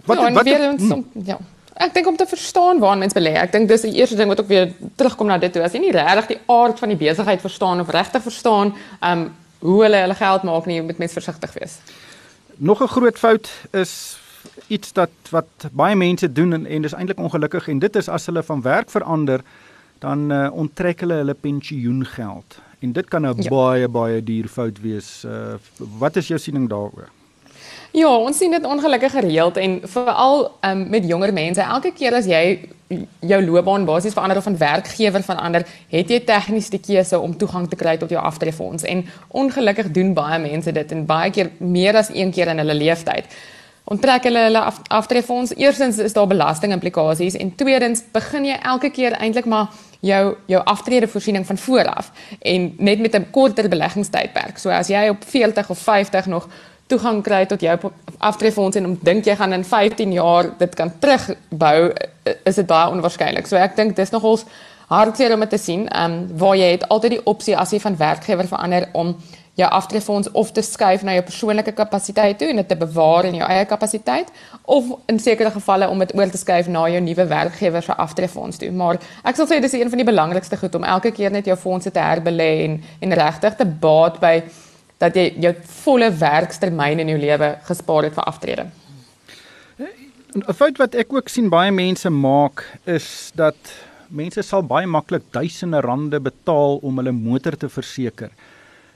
wat 0.04 0.18
ja, 0.18 0.32
wat 0.32 0.44
weer 0.44 0.70
ons 0.70 0.82
hmm. 0.82 1.04
ja. 1.24 1.38
Ek 1.78 1.94
dink 1.94 2.06
om 2.10 2.16
te 2.18 2.26
verstaan 2.26 2.80
waar 2.82 2.98
mense 2.98 3.14
belê. 3.14 3.36
Ek 3.38 3.52
dink 3.54 3.68
dis 3.70 3.84
die 3.86 3.94
eerste 4.00 4.16
ding 4.18 4.28
wat 4.28 4.40
ook 4.42 4.48
weer 4.50 4.72
terugkom 4.98 5.28
na 5.30 5.38
dit 5.38 5.52
toe. 5.54 5.62
As 5.62 5.72
jy 5.76 5.82
nie 5.84 5.94
regtig 5.94 6.32
die 6.32 6.40
aard 6.50 6.78
van 6.78 6.90
die 6.90 6.98
besigheid 6.98 7.40
verstaan 7.40 7.80
of 7.80 7.92
regtig 7.94 8.22
verstaan, 8.22 8.72
um, 9.00 9.28
hoe 9.62 9.82
hulle 9.82 10.00
hulle 10.02 10.16
geld 10.18 10.46
maak 10.48 10.66
nie, 10.66 10.80
moet 10.82 10.98
mens 10.98 11.14
versigtig 11.14 11.54
wees. 11.54 11.78
Nog 12.56 12.82
'n 12.82 12.90
groot 12.90 13.18
fout 13.18 13.50
is 13.70 14.18
iets 14.66 14.92
dat 14.92 15.10
wat 15.30 15.68
baie 15.72 15.96
mense 15.96 16.32
doen 16.32 16.52
en, 16.52 16.66
en 16.66 16.82
dis 16.82 16.94
eintlik 16.94 17.18
ongelukkig 17.18 17.68
en 17.68 17.78
dit 17.78 17.96
is 17.96 18.08
as 18.08 18.26
hulle 18.26 18.42
van 18.42 18.62
werk 18.62 18.90
verander 18.90 19.40
dan 19.98 20.30
uh, 20.32 20.48
onttrek 20.52 21.00
hulle 21.00 21.14
hulle 21.14 21.34
pensioengeld. 21.34 22.58
En 22.78 22.92
dit 22.92 23.08
kan 23.08 23.22
'n 23.22 23.42
ja. 23.42 23.48
baie 23.50 23.88
baie 23.88 24.22
duur 24.22 24.48
fout 24.48 24.80
wees. 24.80 25.22
Uh, 25.24 25.54
wat 25.98 26.16
is 26.16 26.28
jou 26.28 26.38
siening 26.40 26.68
daaroor? 26.68 27.08
Ja, 27.96 28.10
ons 28.16 28.36
sien 28.36 28.52
dit 28.52 28.64
ongelukkig 28.64 29.12
gereeld 29.12 29.56
en 29.56 29.80
veral 29.82 30.50
um, 30.60 30.88
met 30.88 31.06
jonger 31.08 31.32
mense. 31.32 31.60
Elke 31.60 31.92
keer 31.96 32.14
as 32.18 32.26
jy 32.28 32.42
jou 33.20 33.38
loopbaan 33.44 33.84
basies 33.84 34.14
verander 34.16 34.38
of 34.40 34.44
van 34.44 34.56
werkgewer 34.56 35.22
verander, 35.24 35.64
het 35.92 36.10
jy 36.10 36.20
tegnies 36.24 36.70
die 36.72 36.80
keuse 36.80 37.18
om 37.20 37.36
toegang 37.36 37.68
te 37.68 37.76
kry 37.76 37.96
tot 38.00 38.12
jou 38.12 38.20
aftreefonds 38.20 38.84
en 38.88 39.04
ongelukkig 39.28 39.90
doen 39.96 40.14
baie 40.16 40.38
mense 40.40 40.72
dit 40.72 40.94
en 40.96 41.04
baie 41.08 41.30
keer 41.32 41.50
meer 41.58 41.96
as 42.00 42.12
een 42.14 42.32
keer 42.32 42.52
in 42.52 42.62
hulle 42.64 42.76
lewenstyd. 42.76 43.28
Onttrek 43.88 44.28
hulle 44.28 44.40
hulle 44.48 44.60
af, 44.60 44.80
aftreefonds. 44.92 45.54
Eerstens 45.56 45.98
is 46.04 46.12
daar 46.12 46.28
belastingimplikasies 46.28 47.36
en 47.40 47.54
tweedens 47.56 48.02
begin 48.12 48.48
jy 48.50 48.56
elke 48.72 48.90
keer 48.92 49.16
eintlik 49.16 49.48
maar 49.48 49.72
jou 50.04 50.36
jou 50.46 50.60
aftreedevoorsiening 50.64 51.46
van 51.46 51.58
vooraf 51.58 52.10
en 52.40 52.74
net 52.78 53.00
met 53.00 53.16
'n 53.16 53.30
korter 53.30 53.68
beleggingstydperk. 53.68 54.58
So 54.58 54.70
as 54.70 54.88
jy 54.88 55.08
op 55.08 55.24
40 55.24 55.70
of 55.70 55.78
50 55.78 56.26
nog 56.26 56.48
toegang 56.88 57.22
kry 57.24 57.44
tot 57.46 57.60
jou 57.62 57.76
aftreefonds 58.18 58.76
en 58.80 58.90
om 58.90 58.96
dink 59.04 59.26
jy 59.28 59.36
gaan 59.36 59.52
in 59.52 59.64
15 59.64 60.12
jaar 60.12 60.50
dit 60.58 60.74
kan 60.74 60.92
terugbou 60.98 61.92
is 62.44 62.54
dit 62.54 62.66
baie 62.66 62.90
onwaarskynlik. 62.92 63.46
So 63.46 63.56
ek 63.60 63.76
dink 63.76 63.96
dis 63.96 64.12
nogals 64.14 64.44
hartseer 64.88 65.34
om 65.36 65.44
te 65.48 65.58
sien, 65.60 65.88
ehm 65.88 66.12
um, 66.12 66.38
waar 66.40 66.56
jy 66.56 66.70
het 66.72 66.88
altyd 66.88 67.18
die 67.18 67.24
opsie 67.24 67.56
as 67.56 67.72
jy 67.72 67.80
van 67.80 67.96
werkgewer 67.96 68.48
verander 68.48 68.88
om 68.92 69.16
jou 69.58 69.68
aftreefonds 69.70 70.30
of 70.38 70.52
te 70.54 70.62
skuif 70.62 71.02
na 71.02 71.16
jou 71.16 71.24
persoonlike 71.26 71.72
kapasiteit 71.74 72.38
toe 72.38 72.48
en 72.52 72.60
dit 72.60 72.68
te 72.68 72.76
bewaar 72.78 73.26
in 73.26 73.40
jou 73.40 73.48
eie 73.50 73.64
kapasiteit 73.66 74.30
of 74.62 74.92
in 75.10 75.18
sekere 75.18 75.50
gevalle 75.50 75.88
om 75.90 75.98
dit 75.98 76.14
oor 76.14 76.30
te 76.30 76.38
skuif 76.38 76.70
na 76.70 76.84
jou 76.92 77.00
nuwe 77.02 77.26
werkgewer 77.26 77.82
se 77.82 77.96
aftreefonds 78.06 78.62
toe. 78.62 78.70
Maar 78.70 79.00
ek 79.26 79.40
sal 79.40 79.50
sê 79.50 79.58
dis 79.60 79.74
een 79.74 79.90
van 79.90 79.98
die 79.98 80.06
belangrikste 80.06 80.56
goed 80.60 80.78
om 80.78 80.86
elke 80.86 81.10
keer 81.10 81.34
net 81.34 81.50
jou 81.50 81.58
fondse 81.58 81.90
te 81.90 82.00
herbelê 82.00 82.50
en 82.68 82.80
en 83.00 83.18
regtig 83.22 83.58
te 83.58 83.66
baat 83.66 84.20
by 84.22 84.34
dat 84.98 85.16
jy 85.16 85.32
jou 85.40 85.54
volle 85.84 86.10
werkstermyn 86.10 87.00
in 87.00 87.08
jou 87.14 87.18
lewe 87.18 87.50
gespaar 87.68 88.08
het 88.08 88.14
vir 88.14 88.24
aftrede. 88.24 88.66
'n 90.34 90.54
Fout 90.54 90.78
wat 90.78 90.94
ek 90.94 91.12
ook 91.12 91.28
sien 91.28 91.48
baie 91.48 91.72
mense 91.72 92.10
maak 92.10 92.64
is 92.84 93.32
dat 93.34 93.56
mense 94.10 94.42
sal 94.42 94.62
baie 94.62 94.86
maklik 94.86 95.22
duisende 95.32 95.80
rande 95.80 96.20
betaal 96.20 96.78
om 96.82 96.98
hulle 97.00 97.12
motor 97.12 97.56
te 97.56 97.68
verseker 97.68 98.30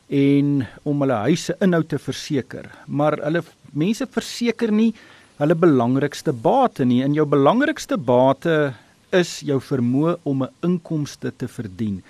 en 0.08 0.66
om 0.84 1.00
hulle 1.00 1.18
huis 1.28 1.44
se 1.44 1.54
inhoud 1.60 1.88
te 1.88 1.98
verseker, 1.98 2.68
maar 2.86 3.16
hulle 3.24 3.42
mense 3.72 4.06
verseker 4.06 4.70
nie 4.70 4.92
hulle 5.40 5.56
belangrikste 5.58 6.32
bate 6.32 6.84
nie. 6.84 7.02
En 7.02 7.14
jou 7.16 7.24
belangrikste 7.26 7.96
bate 7.96 8.74
is 9.12 9.40
jou 9.40 9.58
vermoë 9.60 10.18
om 10.24 10.42
'n 10.42 10.52
inkomste 10.62 11.32
te 11.36 11.48
verdien. 11.48 12.02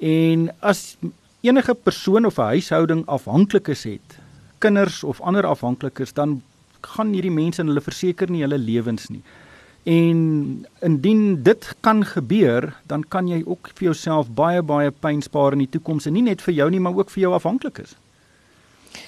En 0.00 0.50
as 0.60 0.96
enige 1.44 1.74
persoon 1.74 2.26
of 2.26 2.38
'n 2.38 2.50
huishouding 2.56 3.06
afhanklikes 3.06 3.84
het, 3.84 4.18
kinders 4.58 5.04
of 5.04 5.20
ander 5.20 5.46
afhanklikes, 5.46 6.12
dan 6.12 6.42
gaan 6.80 7.12
hierdie 7.12 7.30
mense 7.30 7.60
en 7.60 7.66
hulle 7.66 7.80
verseker 7.80 8.30
nie 8.30 8.40
hulle 8.40 8.58
lewens 8.58 9.08
nie. 9.08 9.22
En 9.84 10.66
indien 10.80 11.42
dit 11.42 11.74
kan 11.80 12.04
gebeur, 12.04 12.72
dan 12.86 13.04
kan 13.08 13.28
jy 13.28 13.42
ook 13.46 13.68
vir 13.74 13.84
jouself 13.84 14.30
baie 14.30 14.62
baie 14.62 14.90
pyn 14.90 15.22
spaar 15.22 15.52
in 15.52 15.58
die 15.58 15.68
toekoms 15.68 16.06
en 16.06 16.12
nie 16.12 16.22
net 16.22 16.42
vir 16.42 16.54
jou 16.54 16.70
nie, 16.70 16.80
maar 16.80 16.96
ook 16.96 17.10
vir 17.10 17.20
jou 17.20 17.34
afhanklikes. 17.34 17.96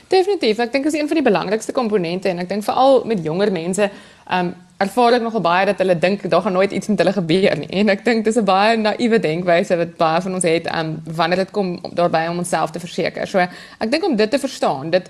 Definitief, 0.09 0.59
ek 0.59 0.72
dink 0.72 0.85
dit 0.85 0.92
is 0.92 1.01
een 1.01 1.09
van 1.09 1.18
die 1.18 1.27
belangrikste 1.27 1.72
komponente 1.72 2.29
en 2.29 2.38
ek 2.38 2.49
dink 2.49 2.64
veral 2.64 3.05
met 3.05 3.25
jonger 3.25 3.53
mense, 3.53 3.90
ehm 4.27 4.46
um, 4.46 4.55
ervaar 4.77 5.14
ek 5.16 5.22
nogal 5.25 5.40
baie 5.40 5.64
dat 5.64 5.79
hulle 5.81 5.94
dink 5.96 6.27
daar 6.29 6.42
gaan 6.44 6.53
nooit 6.53 6.72
iets 6.77 6.90
met 6.92 6.99
hulle 7.01 7.12
gebeur 7.16 7.55
nie. 7.57 7.68
En 7.81 7.88
ek 7.88 8.05
dink 8.05 8.25
dis 8.25 8.37
'n 8.37 8.44
baie 8.44 8.77
naïewe 8.77 9.18
denkwyse 9.18 9.77
wat 9.77 9.96
baie 9.96 10.20
van 10.20 10.35
ons 10.35 10.44
het 10.44 10.66
ehm 10.66 10.79
um, 10.79 11.14
wanneer 11.16 11.37
dit 11.44 11.51
kom 11.51 11.79
om 11.83 12.38
onsself 12.38 12.70
te 12.70 12.81
verseker. 12.81 13.27
So 13.27 13.38
ek 13.38 13.90
dink 13.90 14.05
om 14.05 14.16
dit 14.16 14.31
te 14.31 14.38
verstaan, 14.38 14.90
dit 14.90 15.09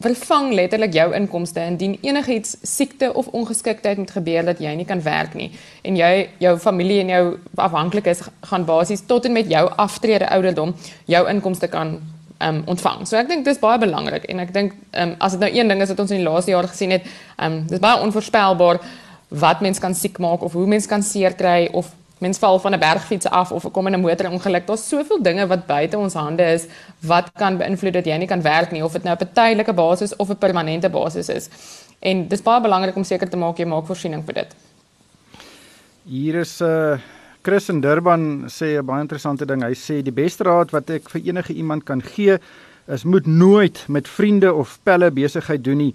vervang 0.00 0.52
letterlik 0.52 0.94
jou 0.96 1.10
inkomste 1.14 1.60
indien 1.60 1.98
enigiets 2.00 2.56
siekte 2.62 3.12
of 3.12 3.26
ongeskiktheid 3.26 3.98
moet 4.00 4.10
gebeur 4.10 4.44
dat 4.44 4.60
jy 4.60 4.72
nie 4.74 4.86
kan 4.88 5.02
werk 5.04 5.34
nie 5.36 5.50
en 5.82 5.96
jy 5.96 6.28
jou 6.40 6.54
familie 6.58 7.02
en 7.02 7.12
jou 7.12 7.24
afhanklik 7.60 8.08
is 8.08 8.22
gaan 8.48 8.64
basies 8.64 9.04
tot 9.06 9.28
en 9.28 9.36
met 9.36 9.50
jou 9.50 9.66
aftrede 9.76 10.30
ouderdom 10.30 10.72
jou 11.04 11.22
inkomste 11.28 11.68
kan 11.68 11.98
um, 12.40 12.62
ontvang. 12.66 13.06
So 13.06 13.16
ek 13.16 13.28
dink 13.28 13.44
dis 13.44 13.60
baie 13.60 13.78
belangrik 13.78 14.24
en 14.32 14.40
ek 14.40 14.52
dink 14.52 14.74
um, 14.92 15.14
as 15.20 15.36
dit 15.36 15.40
nou 15.40 15.50
een 15.54 15.68
ding 15.68 15.82
is 15.82 15.92
wat 15.92 16.00
ons 16.00 16.10
in 16.10 16.22
die 16.22 16.28
laaste 16.28 16.50
jaar 16.50 16.68
gesien 16.68 16.96
het, 16.96 17.06
um, 17.38 17.62
dis 17.70 17.82
baie 17.82 18.02
onvoorspelbaar 18.04 18.80
wat 19.28 19.60
mens 19.60 19.78
kan 19.78 19.94
siek 19.94 20.18
maak 20.18 20.42
of 20.42 20.52
hoe 20.58 20.66
mens 20.66 20.88
kan 20.90 21.02
seer 21.02 21.36
kry 21.38 21.68
of 21.72 21.92
mens 22.20 22.38
val 22.38 22.58
van 22.60 22.74
'n 22.74 22.80
bergfiets 22.80 23.26
af 23.26 23.52
of 23.52 23.70
kom 23.72 23.86
in 23.86 23.94
'n 23.94 24.00
motorongeluk. 24.00 24.66
Daar's 24.66 24.88
soveel 24.88 25.22
dinge 25.22 25.46
wat 25.46 25.66
buite 25.66 25.98
ons 25.98 26.14
hande 26.14 26.42
is 26.42 26.66
wat 27.00 27.32
kan 27.32 27.56
beïnvloed 27.56 27.92
dat 27.92 28.06
jy 28.06 28.16
nie 28.16 28.26
kan 28.26 28.42
werk 28.42 28.72
nie 28.72 28.84
of 28.84 28.92
dit 28.92 29.02
nou 29.02 29.14
op 29.14 29.22
'n 29.22 29.32
tydelike 29.32 29.72
basis 29.72 30.16
of 30.16 30.28
'n 30.28 30.36
permanente 30.36 30.88
basis 30.88 31.28
is. 31.28 31.48
En 31.98 32.28
dis 32.28 32.42
baie 32.42 32.60
belangrik 32.60 32.96
om 32.96 33.04
seker 33.04 33.28
te 33.28 33.36
maak 33.36 33.58
jy 33.58 33.64
maak 33.64 33.86
voorsiening 33.86 34.24
vir 34.24 34.34
dit. 34.34 34.54
Hier 36.04 36.34
is 36.34 36.60
'n 36.60 36.64
uh, 36.64 36.98
Chris 37.42 37.70
in 37.72 37.80
Durban 37.80 38.50
sê 38.52 38.76
'n 38.76 38.84
baie 38.84 39.00
interessante 39.00 39.46
ding. 39.46 39.62
Hy 39.62 39.72
sê 39.74 40.02
die 40.02 40.12
beste 40.12 40.44
raad 40.44 40.72
wat 40.72 40.90
ek 40.90 41.08
vir 41.08 41.22
enige 41.24 41.54
iemand 41.54 41.84
kan 41.84 42.02
gee 42.02 42.38
is 42.86 43.04
moet 43.04 43.26
nooit 43.26 43.84
met 43.88 44.08
vriende 44.08 44.52
of 44.52 44.78
pelle 44.82 45.10
besigheid 45.10 45.64
doen 45.64 45.76
nie. 45.76 45.94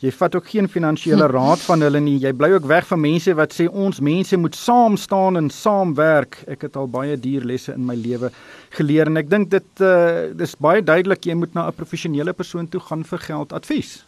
Jy 0.00 0.10
vat 0.12 0.34
ook 0.34 0.48
geen 0.48 0.68
finansiële 0.68 1.26
raad 1.38 1.60
van 1.60 1.80
hulle 1.80 2.00
nie. 2.00 2.16
Jy 2.18 2.32
bly 2.32 2.50
ook 2.52 2.64
weg 2.64 2.86
van 2.86 3.00
mense 3.00 3.34
wat 3.34 3.52
sê 3.52 3.68
ons 3.68 4.00
mense 4.00 4.36
moet 4.36 4.54
saam 4.54 4.96
staan 4.96 5.36
en 5.36 5.50
saamwerk. 5.50 6.44
Ek 6.48 6.62
het 6.62 6.76
al 6.76 6.88
baie 6.88 7.16
duur 7.16 7.44
lesse 7.44 7.74
in 7.74 7.84
my 7.84 7.94
lewe 7.94 8.30
geleer 8.70 9.06
en 9.06 9.16
ek 9.16 9.28
dink 9.28 9.50
dit 9.50 9.84
uh 9.84 10.32
dis 10.32 10.56
baie 10.56 10.80
duidelik 10.80 11.26
jy 11.26 11.34
moet 11.34 11.54
na 11.54 11.68
'n 11.68 11.76
professionele 11.76 12.32
persoon 12.32 12.68
toe 12.68 12.80
gaan 12.80 13.04
vir 13.04 13.18
geldadvies. 13.18 14.05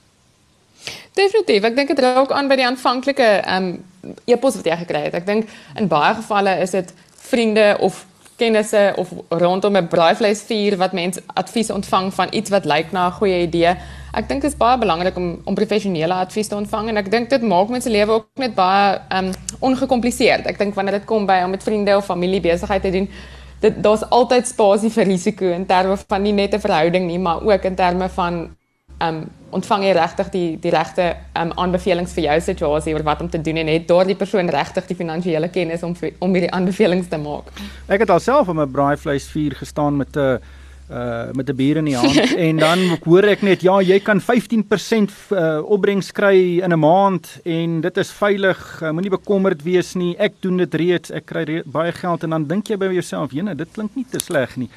Definitief. 1.19 1.65
Ek 1.65 1.77
dink 1.77 1.89
dit 1.89 1.99
raak 1.99 2.33
aan 2.33 2.49
by 2.49 2.57
die 2.61 2.67
aanvanklike 2.67 3.29
ehm 3.43 3.65
um, 3.65 3.85
e-pos 4.25 4.55
wat 4.57 4.67
jy 4.71 4.77
gekry 4.85 5.01
het. 5.09 5.15
Ek 5.15 5.27
dink 5.27 5.49
in 5.77 5.89
baie 5.91 6.15
gevalle 6.15 6.55
is 6.63 6.71
dit 6.71 6.93
vriende 7.29 7.77
of 7.81 8.07
kennisse 8.39 8.93
of 8.97 9.09
rondom 9.29 9.77
'n 9.77 9.89
braaivleisvuur 9.89 10.77
wat 10.77 10.93
mense 10.93 11.23
advies 11.35 11.71
ontvang 11.71 12.15
van 12.15 12.29
iets 12.31 12.51
wat 12.51 12.65
lyk 12.65 12.93
na 12.93 13.07
'n 13.09 13.13
goeie 13.13 13.41
idee. 13.43 13.75
Ek 14.13 14.29
dink 14.29 14.43
dit 14.43 14.51
is 14.53 14.57
baie 14.57 14.79
belangrik 14.79 15.17
om 15.17 15.41
om 15.45 15.55
professionele 15.55 16.15
advies 16.15 16.49
te 16.49 16.57
ontvang 16.57 16.89
en 16.89 16.97
ek 16.97 17.11
dink 17.11 17.31
dit 17.31 17.43
maak 17.43 17.69
mense 17.69 17.91
lewe 17.91 18.13
ook 18.13 18.27
net 18.35 18.55
baie 18.55 19.01
um 19.19 19.31
ongekompliseerd. 19.61 20.47
Ek 20.47 20.59
dink 20.59 20.75
wanneer 20.75 20.99
dit 20.99 21.05
kom 21.05 21.27
by 21.27 21.43
om 21.45 21.51
met 21.51 21.63
vriende 21.63 21.97
of 21.97 22.05
familie 22.05 22.41
besigheid 22.41 22.83
te 22.83 22.91
doen, 22.91 23.11
dit 23.61 23.83
daar's 23.83 24.09
altyd 24.11 24.47
spasie 24.47 24.91
vir 24.91 25.05
risiko 25.05 25.45
in 25.45 25.67
terme 25.67 25.97
van 26.09 26.23
nie 26.23 26.33
net 26.33 26.55
'n 26.55 26.61
verhouding 26.61 27.07
nie, 27.07 27.19
maar 27.19 27.43
ook 27.43 27.65
in 27.65 27.75
terme 27.75 28.09
van 28.09 28.57
um 29.05 29.25
ontvang 29.57 29.87
jy 29.87 29.93
regtig 29.97 30.31
die 30.35 30.49
die 30.61 30.73
regte 30.75 31.09
um 31.39 31.53
aanbevelings 31.63 32.13
vir 32.17 32.25
jou 32.27 32.39
situasie 32.51 32.93
oor 32.95 33.05
wat 33.07 33.23
om 33.25 33.31
te 33.33 33.41
doen 33.41 33.63
en 33.63 33.71
het 33.71 33.87
daardie 33.89 34.17
persoon 34.19 34.51
regtig 34.53 34.91
die 34.91 34.99
finansiële 34.99 35.49
kennis 35.55 35.85
om 35.87 35.95
om 36.19 36.35
hierdie 36.35 36.53
aanbevelings 36.53 37.09
te 37.09 37.21
maak. 37.23 37.53
Ek 37.89 38.05
het 38.05 38.11
alself 38.11 38.49
om 38.49 38.61
'n 38.61 38.73
braaivleisvuur 38.73 39.57
gestaan 39.63 39.97
met 39.97 40.17
'n 40.17 40.41
uh 40.91 41.33
met 41.33 41.49
'n 41.49 41.57
bier 41.57 41.77
in 41.77 41.85
die 41.85 41.97
hand 41.97 42.35
en 42.49 42.57
dan 42.57 42.79
hoor 43.05 43.25
ek 43.25 43.43
net 43.43 43.63
ja 43.63 43.81
jy 43.81 44.01
kan 44.01 44.21
15% 44.21 45.11
uh, 45.31 45.61
opbrengs 45.65 46.13
kry 46.13 46.61
in 46.61 46.73
'n 46.73 46.79
maand 46.79 47.41
en 47.45 47.81
dit 47.81 47.97
is 47.97 48.11
veilig. 48.11 48.81
Uh, 48.83 48.91
moenie 48.91 49.11
bekommerd 49.11 49.63
wees 49.63 49.95
nie. 49.95 50.17
Ek 50.19 50.33
doen 50.41 50.57
dit 50.57 50.75
reeds. 50.75 51.11
Ek 51.11 51.27
kry 51.27 51.45
re 51.45 51.63
baie 51.65 51.93
geld. 51.93 52.23
En 52.23 52.31
dan 52.31 52.47
dink 52.47 52.69
jy 52.69 52.77
by 52.77 52.93
jouself 52.93 53.33
jene 53.33 53.55
dit 53.55 53.69
klink 53.73 53.95
nie 53.95 54.07
te 54.11 54.19
sleg 54.19 54.57
nie 54.57 54.71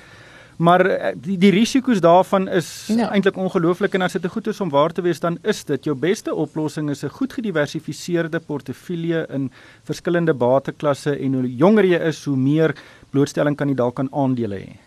Maar 0.61 0.85
eh, 0.85 1.13
die 1.17 1.37
die 1.41 1.49
risiko's 1.49 1.99
daarvan 1.99 2.47
is 2.47 2.67
ja. 2.87 3.09
eintlik 3.09 3.37
ongelooflik 3.37 3.95
en 3.97 4.05
as 4.05 4.13
dit 4.13 4.21
te 4.21 4.29
goed 4.29 4.47
is 4.47 4.59
om 4.61 4.69
waar 4.69 4.93
te 4.93 5.01
wees 5.01 5.19
dan 5.19 5.39
is 5.41 5.63
dit 5.65 5.89
jou 5.89 5.95
beste 5.97 6.35
oplossing 6.35 6.89
is 6.89 7.03
'n 7.03 7.09
goed 7.09 7.33
gediversifiseerde 7.33 8.39
portefeulje 8.39 9.25
in 9.29 9.51
verskillende 9.83 10.33
bateklasse 10.33 11.17
en 11.17 11.33
hoe 11.33 11.55
jonger 11.55 11.85
jy 11.85 11.99
is 12.07 12.25
hoe 12.25 12.37
meer 12.37 12.75
blootstelling 13.09 13.55
kan 13.57 13.67
jy 13.67 13.75
dalk 13.75 13.99
aan 13.99 14.13
aandele 14.13 14.55
hê. 14.55 14.77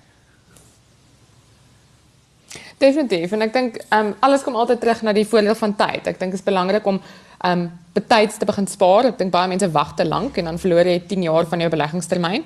Definitief 2.78 3.32
en 3.32 3.42
ek 3.42 3.52
dink 3.52 3.76
ehm 3.88 4.06
um, 4.06 4.14
alles 4.20 4.42
kom 4.42 4.54
altyd 4.54 4.80
terug 4.80 5.02
na 5.02 5.12
die 5.12 5.26
voordeel 5.26 5.54
van 5.54 5.76
tyd. 5.76 6.06
Ek 6.06 6.18
dink 6.18 6.30
dit 6.30 6.40
is 6.40 6.46
belangrik 6.46 6.86
om 6.86 7.00
ehm 7.40 7.60
um, 7.60 7.70
betyds 7.94 8.38
te 8.38 8.46
begin 8.48 8.66
spaar. 8.66 9.06
Ek 9.10 9.18
dink 9.20 9.32
baie 9.34 9.48
mense 9.50 9.68
wag 9.74 9.92
te 9.98 10.04
lank 10.06 10.38
en 10.40 10.48
dan 10.50 10.58
verloor 10.58 10.88
jy 10.90 10.96
10 11.10 11.26
jaar 11.28 11.46
van 11.50 11.62
jou 11.62 11.70
beleggingstermyn. 11.70 12.44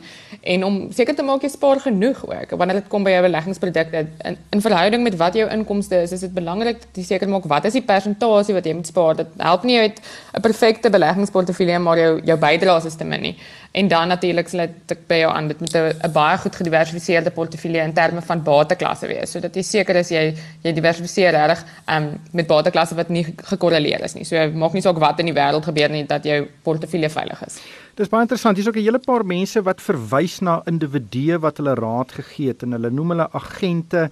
En 0.55 0.65
om 0.67 0.77
seker 0.93 1.17
te 1.17 1.25
maak 1.25 1.45
jy 1.45 1.51
spaar 1.55 1.81
genoeg 1.81 2.21
ook 2.27 2.53
wanneer 2.61 2.83
dit 2.83 2.91
kom 2.93 3.07
by 3.07 3.15
jou 3.15 3.23
beleggingsprodukte 3.25 4.05
in, 4.29 4.39
in 4.53 4.65
verhouding 4.65 5.03
met 5.07 5.17
wat 5.21 5.39
jou 5.39 5.47
inkomste 5.53 6.03
is, 6.05 6.13
is 6.13 6.27
dit 6.27 6.35
belangrik 6.35 6.83
dat 6.83 7.01
jy 7.01 7.07
seker 7.15 7.33
maak 7.33 7.49
wat 7.49 7.69
is 7.69 7.79
die 7.79 7.85
persentasie 7.85 8.57
wat 8.57 8.69
jy 8.69 8.75
moet 8.77 8.91
spaar. 8.91 9.17
Dit 9.23 9.33
help 9.41 9.65
nie 9.65 9.79
uit 9.81 10.01
'n 10.37 10.45
perfekte 10.45 10.91
beleggingsportefeulje 10.91 11.79
maar 11.79 11.99
jou 11.99 12.21
jou 12.25 12.37
bydraes 12.37 12.85
is 12.85 12.97
te 12.97 13.05
min 13.05 13.21
nie. 13.21 13.37
En 13.73 13.89
dan 13.89 14.09
natuurlik 14.09 14.49
sal 14.49 14.67
dit 14.87 15.07
by 15.07 15.19
jou 15.23 15.33
aan 15.33 15.49
dit 15.49 15.61
met 15.61 15.75
'n 15.75 16.13
baie 16.13 16.39
goed 16.39 16.57
gediversifiseerde 16.57 17.31
portefeulje 17.31 17.83
in 17.83 17.93
terme 17.93 18.23
van 18.23 18.43
bateklasse 18.43 19.07
wees 19.07 19.31
sodat 19.31 19.55
jy 19.55 19.63
seker 19.63 19.97
is 19.97 20.09
jy 20.09 20.35
jy 20.63 20.73
diversifiseer 20.73 21.33
reg 21.33 21.65
um, 21.87 22.21
met 22.33 22.47
bateklasse 22.47 22.95
wat 22.95 23.09
nie 23.09 23.25
gekorreleer 23.37 24.03
is 24.05 24.15
nie. 24.15 24.25
So 24.25 24.51
maak 24.51 24.73
nie 24.73 24.83
saak 24.83 24.99
wat 24.99 25.19
in 25.19 25.27
die 25.27 25.38
wêreld 25.39 25.69
gebeur 25.71 25.95
nie 25.95 26.07
dat 26.07 26.27
jou 26.27 26.41
portefeulje 26.67 27.11
veilig 27.15 27.45
is. 27.47 27.61
Dis 27.99 28.11
baie 28.11 28.23
interessant. 28.23 28.57
Hier's 28.57 28.69
ook 28.69 28.77
'n 28.79 28.87
hele 28.87 28.99
paar 28.99 29.25
mense 29.25 29.63
wat 29.63 29.81
verwys 29.81 30.41
na 30.41 30.63
individue 30.67 31.39
wat 31.39 31.57
hulle 31.59 31.75
raad 31.75 32.13
gegee 32.13 32.49
het 32.49 32.63
en 32.63 32.73
hulle 32.73 32.91
noem 32.91 33.11
hulle 33.11 33.29
agente. 33.33 34.11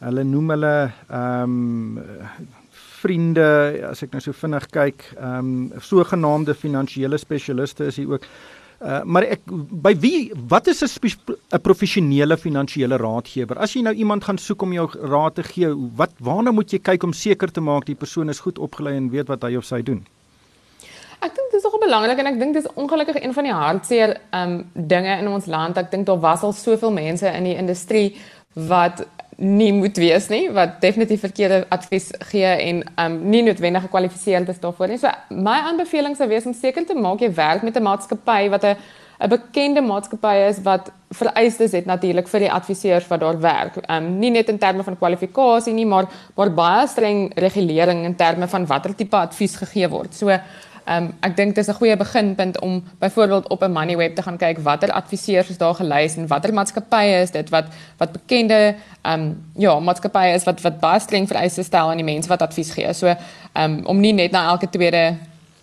Hulle 0.00 0.24
noem 0.24 0.50
hulle 0.50 0.92
ehm 1.10 1.42
um, 1.42 2.02
vriende, 2.98 3.46
as 3.90 4.02
ek 4.02 4.12
nou 4.14 4.20
so 4.20 4.32
vinnig 4.32 4.66
kyk, 4.74 5.04
ehm 5.16 5.38
um, 5.38 5.80
sogenaamde 5.80 6.54
finansiële 6.54 7.18
spesialiste 7.18 7.86
is 7.86 7.96
hier 7.96 8.10
ook. 8.16 8.26
Uh, 8.78 9.00
maar 9.02 9.24
ek 9.26 9.40
by 9.82 9.90
wie 9.98 10.32
wat 10.50 10.68
is 10.70 10.82
'n 10.82 11.10
'n 11.54 11.60
professionele 11.60 12.36
finansiële 12.36 12.96
raadgewer? 12.96 13.58
As 13.58 13.74
jy 13.74 13.82
nou 13.82 13.94
iemand 13.94 14.24
gaan 14.24 14.38
soek 14.38 14.62
om 14.62 14.72
jou 14.72 14.88
raad 15.02 15.34
te 15.34 15.42
gee, 15.42 15.68
wat 15.96 16.10
waarna 16.18 16.52
moet 16.52 16.70
jy 16.70 16.78
kyk 16.78 17.02
om 17.02 17.12
seker 17.12 17.50
te 17.50 17.60
maak 17.60 17.86
die 17.86 17.98
persoon 17.98 18.28
is 18.28 18.40
goed 18.40 18.58
opgelei 18.58 18.96
en 18.96 19.10
weet 19.10 19.28
wat 19.28 19.42
hy 19.42 19.56
of 19.56 19.64
sy 19.64 19.82
doen? 19.82 20.06
Ek 21.18 21.34
dink 21.34 21.50
dis 21.50 21.64
nogal 21.66 21.82
belangrik 21.82 22.20
en 22.22 22.30
ek 22.30 22.36
dink 22.38 22.54
dis 22.54 22.66
ongelukkig 22.78 23.16
een 23.18 23.32
van 23.34 23.46
die 23.48 23.54
hartseer 23.54 24.16
um 24.38 24.58
dinge 24.74 25.16
in 25.18 25.28
ons 25.28 25.48
land. 25.50 25.78
Ek 25.80 25.90
dink 25.90 26.06
daar 26.06 26.20
was 26.22 26.44
al 26.46 26.54
soveel 26.54 26.92
mense 26.94 27.26
in 27.26 27.48
die 27.48 27.56
industrie 27.58 28.12
wat 28.68 29.02
nie 29.38 29.70
moet 29.72 29.98
wees 30.02 30.26
nie 30.30 30.48
wat 30.50 30.80
definitief 30.82 31.22
verkeerde 31.22 31.60
advies 31.74 32.08
gee 32.30 32.46
en 32.46 32.82
um 32.98 33.18
nie 33.30 33.42
noodwendig 33.46 33.84
gekwalifiseerd 33.86 34.48
is 34.54 34.62
daarvoor 34.62 34.94
nie. 34.94 34.98
So 34.98 35.10
my 35.34 35.58
aanbeveling 35.70 36.14
sou 36.18 36.30
wees 36.30 36.46
om 36.46 36.54
seker 36.54 36.86
te 36.86 36.94
maak 36.94 37.22
jy 37.22 37.32
werk 37.34 37.66
met 37.66 37.76
'n 37.76 37.82
maatskappy 37.82 38.48
wat 38.54 38.64
'n 38.64 38.76
'n 39.20 39.28
bekende 39.28 39.82
maatskappy 39.82 40.36
is 40.48 40.62
wat 40.62 40.92
vereistes 41.10 41.72
het 41.72 41.86
natuurlik 41.86 42.28
vir 42.28 42.40
die 42.40 42.52
adviseurs 42.52 43.08
wat 43.08 43.20
daar 43.20 43.40
werk. 43.40 43.82
Um 43.90 44.18
nie 44.18 44.30
net 44.30 44.48
in 44.48 44.58
terme 44.58 44.84
van 44.84 44.96
kwalifikasie 44.96 45.74
nie, 45.74 45.86
maar 45.86 46.06
maar 46.36 46.50
baie 46.50 46.86
streng 46.86 47.32
regulering 47.34 48.04
in 48.04 48.14
terme 48.14 48.46
van 48.48 48.66
watter 48.66 48.94
tipe 48.94 49.16
advies 49.16 49.56
gegee 49.56 49.88
word. 49.88 50.14
So 50.14 50.28
um, 50.88 51.12
ek 51.20 51.36
dink 51.36 51.54
dit 51.54 51.64
is 51.64 51.70
'n 51.70 51.78
goeie 51.78 51.96
beginpunt 51.96 52.60
om 52.60 52.84
byvoorbeeld 52.98 53.48
op 53.48 53.62
'n 53.62 53.72
Moneyweb 53.72 54.14
te 54.14 54.22
gaan 54.22 54.36
kyk 54.36 54.58
watter 54.58 54.90
adviseurs 54.90 55.48
is 55.48 55.58
daar 55.58 55.74
gelys 55.74 56.16
en 56.16 56.26
watter 56.26 56.52
maatskappye 56.52 57.20
is 57.22 57.30
dit 57.30 57.48
wat 57.50 57.66
wat 57.96 58.12
bekende 58.12 58.74
ehm 59.02 59.20
um, 59.20 59.44
ja, 59.56 59.78
maatskappye 59.80 60.34
is 60.34 60.44
wat 60.44 60.60
wat 60.60 60.80
baie 60.80 61.00
streng 61.00 61.26
vereistes 61.26 61.66
stel 61.66 61.90
aan 61.90 61.96
die 61.96 62.04
mense 62.04 62.28
wat 62.28 62.42
advies 62.42 62.70
gee. 62.70 62.92
So 62.92 63.06
ehm 63.06 63.18
um, 63.54 63.86
om 63.86 64.00
nie 64.00 64.12
net 64.12 64.30
na 64.30 64.48
elke 64.48 64.70
tweede 64.70 65.16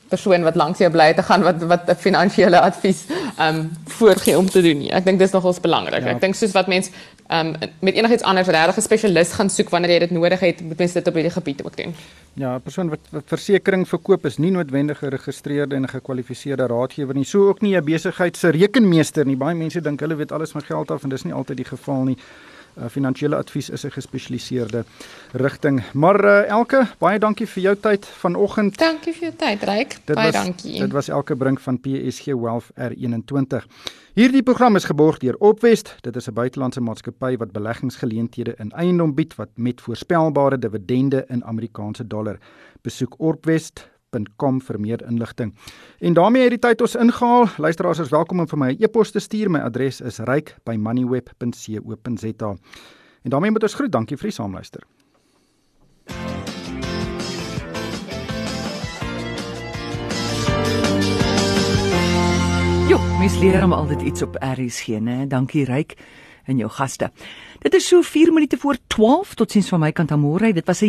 persoon 0.09 0.43
wat 0.43 0.55
langs 0.55 0.79
jou 0.79 0.89
bly 0.91 1.13
te 1.13 1.23
gaan 1.23 1.43
wat 1.43 1.63
wat 1.71 1.89
'n 1.89 1.95
finansiële 1.95 2.59
advies 2.59 3.05
ehm 3.37 3.55
um, 3.55 3.71
voorgee 3.85 4.37
om 4.37 4.49
te 4.49 4.61
doen 4.61 4.77
nie. 4.77 4.91
Ek 4.91 5.05
dink 5.05 5.19
dis 5.19 5.31
nogals 5.31 5.59
belangrik. 5.59 6.03
Ja. 6.03 6.09
Ek 6.09 6.21
dink 6.21 6.35
soos 6.35 6.51
wat 6.51 6.67
mense 6.67 6.91
ehm 7.27 7.47
um, 7.47 7.55
met 7.79 7.95
enigiets 7.95 8.23
anders 8.23 8.47
regtig 8.47 8.77
'n 8.77 8.81
spesialis 8.81 9.33
gaan 9.33 9.49
soek 9.49 9.69
wanneer 9.69 9.91
jy 9.91 9.99
dit 9.99 10.11
nodig 10.11 10.39
het, 10.39 10.61
moet 10.61 10.77
mense 10.77 10.93
dit 10.93 11.07
op 11.07 11.13
hierdie 11.13 11.31
gebied 11.31 11.63
ook 11.63 11.77
doen. 11.77 11.95
Ja, 12.33 12.55
'n 12.55 12.61
persoon 12.61 12.89
wat, 12.89 12.99
wat 13.09 13.23
versekerings 13.25 13.89
verkoop 13.89 14.25
is 14.25 14.37
nie 14.37 14.51
noodwendig 14.51 15.01
'n 15.01 15.05
geregistreerde 15.05 15.75
en 15.75 15.89
gekwalifiseerde 15.89 16.67
raadgewer 16.67 17.15
nie. 17.15 17.25
So 17.25 17.47
ook 17.47 17.61
nie 17.61 17.75
'n 17.75 17.83
besigheid 17.83 18.37
se 18.37 18.49
rekenmeester 18.49 19.25
nie. 19.25 19.37
Baie 19.37 19.55
mense 19.55 19.81
dink 19.81 19.99
hulle 19.99 20.15
weet 20.15 20.31
alles 20.31 20.51
van 20.51 20.61
geld 20.61 20.91
af 20.91 21.03
en 21.03 21.09
dis 21.09 21.23
nie 21.23 21.33
altyd 21.33 21.57
die 21.57 21.65
geval 21.65 22.03
nie. 22.03 22.17
Uh, 22.75 22.89
finansiële 22.91 23.35
advies 23.35 23.69
is 23.69 23.83
'n 23.85 23.91
gespesialiseerde 23.91 24.83
rigting. 25.31 25.83
Maar 25.93 26.25
uh, 26.25 26.49
Elke, 26.49 26.87
baie 26.97 27.19
dankie 27.19 27.47
vir 27.47 27.63
jou 27.63 27.75
tyd 27.75 28.05
vanoggend. 28.05 28.77
Dankie 28.77 29.13
vir 29.13 29.21
jou 29.21 29.35
tyd, 29.37 29.63
Ryk. 29.63 29.97
Baie 30.05 30.31
was, 30.31 30.43
dankie. 30.43 30.79
Dit 30.79 30.91
was 30.91 31.07
Elke 31.07 31.35
Brink 31.35 31.59
van 31.59 31.79
PSG 31.79 32.25
Wealth 32.25 32.71
R21. 32.75 33.65
Hierdie 34.13 34.43
program 34.43 34.75
is 34.75 34.83
geborg 34.83 35.17
deur 35.17 35.35
Opwest. 35.39 35.95
Dit 36.01 36.15
is 36.15 36.27
'n 36.27 36.33
buitelandse 36.33 36.81
maatskappy 36.81 37.37
wat 37.37 37.51
beleggingsgeleenthede 37.51 38.53
in 38.57 38.71
eiendom 38.71 39.13
bied 39.13 39.35
wat 39.35 39.49
met 39.55 39.81
voorspelbare 39.81 40.59
dividende 40.59 41.25
in 41.27 41.43
Amerikaanse 41.43 42.07
dollar. 42.07 42.37
Besoek 42.81 43.19
Opwest 43.19 43.89
www.rsg.com 44.15 44.61
vir 44.61 44.79
meer 44.79 45.01
inligting. 45.09 45.55
En 45.99 46.13
daarmee 46.13 46.43
het 46.43 46.51
die 46.55 46.59
tyd 46.59 46.81
ons 46.81 46.95
ingehaal. 46.95 47.47
Luisteraars 47.57 47.99
is 47.99 48.09
welkom 48.09 48.39
om 48.39 48.47
vir 48.47 48.57
my 48.57 48.71
'n 48.71 48.75
e 48.79 48.83
e-pos 48.83 49.11
te 49.11 49.19
stuur. 49.19 49.49
My 49.49 49.59
adres 49.59 50.01
is 50.01 50.19
ryk@moneyweb.co.za. 50.19 52.55
En 53.23 53.29
daarmee 53.29 53.51
moet 53.51 53.63
ons 53.63 53.73
groet. 53.73 53.91
Dankie 53.91 54.17
vir 54.17 54.27
die 54.27 54.35
saamluister. 54.35 54.81
Jo, 62.87 62.99
mens 63.19 63.39
leer 63.39 63.61
hom 63.61 63.73
altyd 63.73 64.01
iets 64.01 64.21
op 64.21 64.37
RSG, 64.39 64.87
né? 64.99 65.27
Dankie 65.27 65.65
Ryk 65.65 65.93
en 66.45 66.57
jou 66.57 66.69
gaste. 66.69 67.11
Dit 67.65 67.73
is 67.73 67.87
so 67.87 68.01
4 68.01 68.33
minute 68.33 68.57
voor 68.57 68.77
12 68.87 69.33
tot 69.33 69.51
sins 69.51 69.69
van 69.69 69.79
my 69.79 69.91
kant 69.91 70.11
aan 70.11 70.21
môre. 70.21 70.53
Dit 70.53 70.65
was 70.65 70.81
'n 70.81 70.85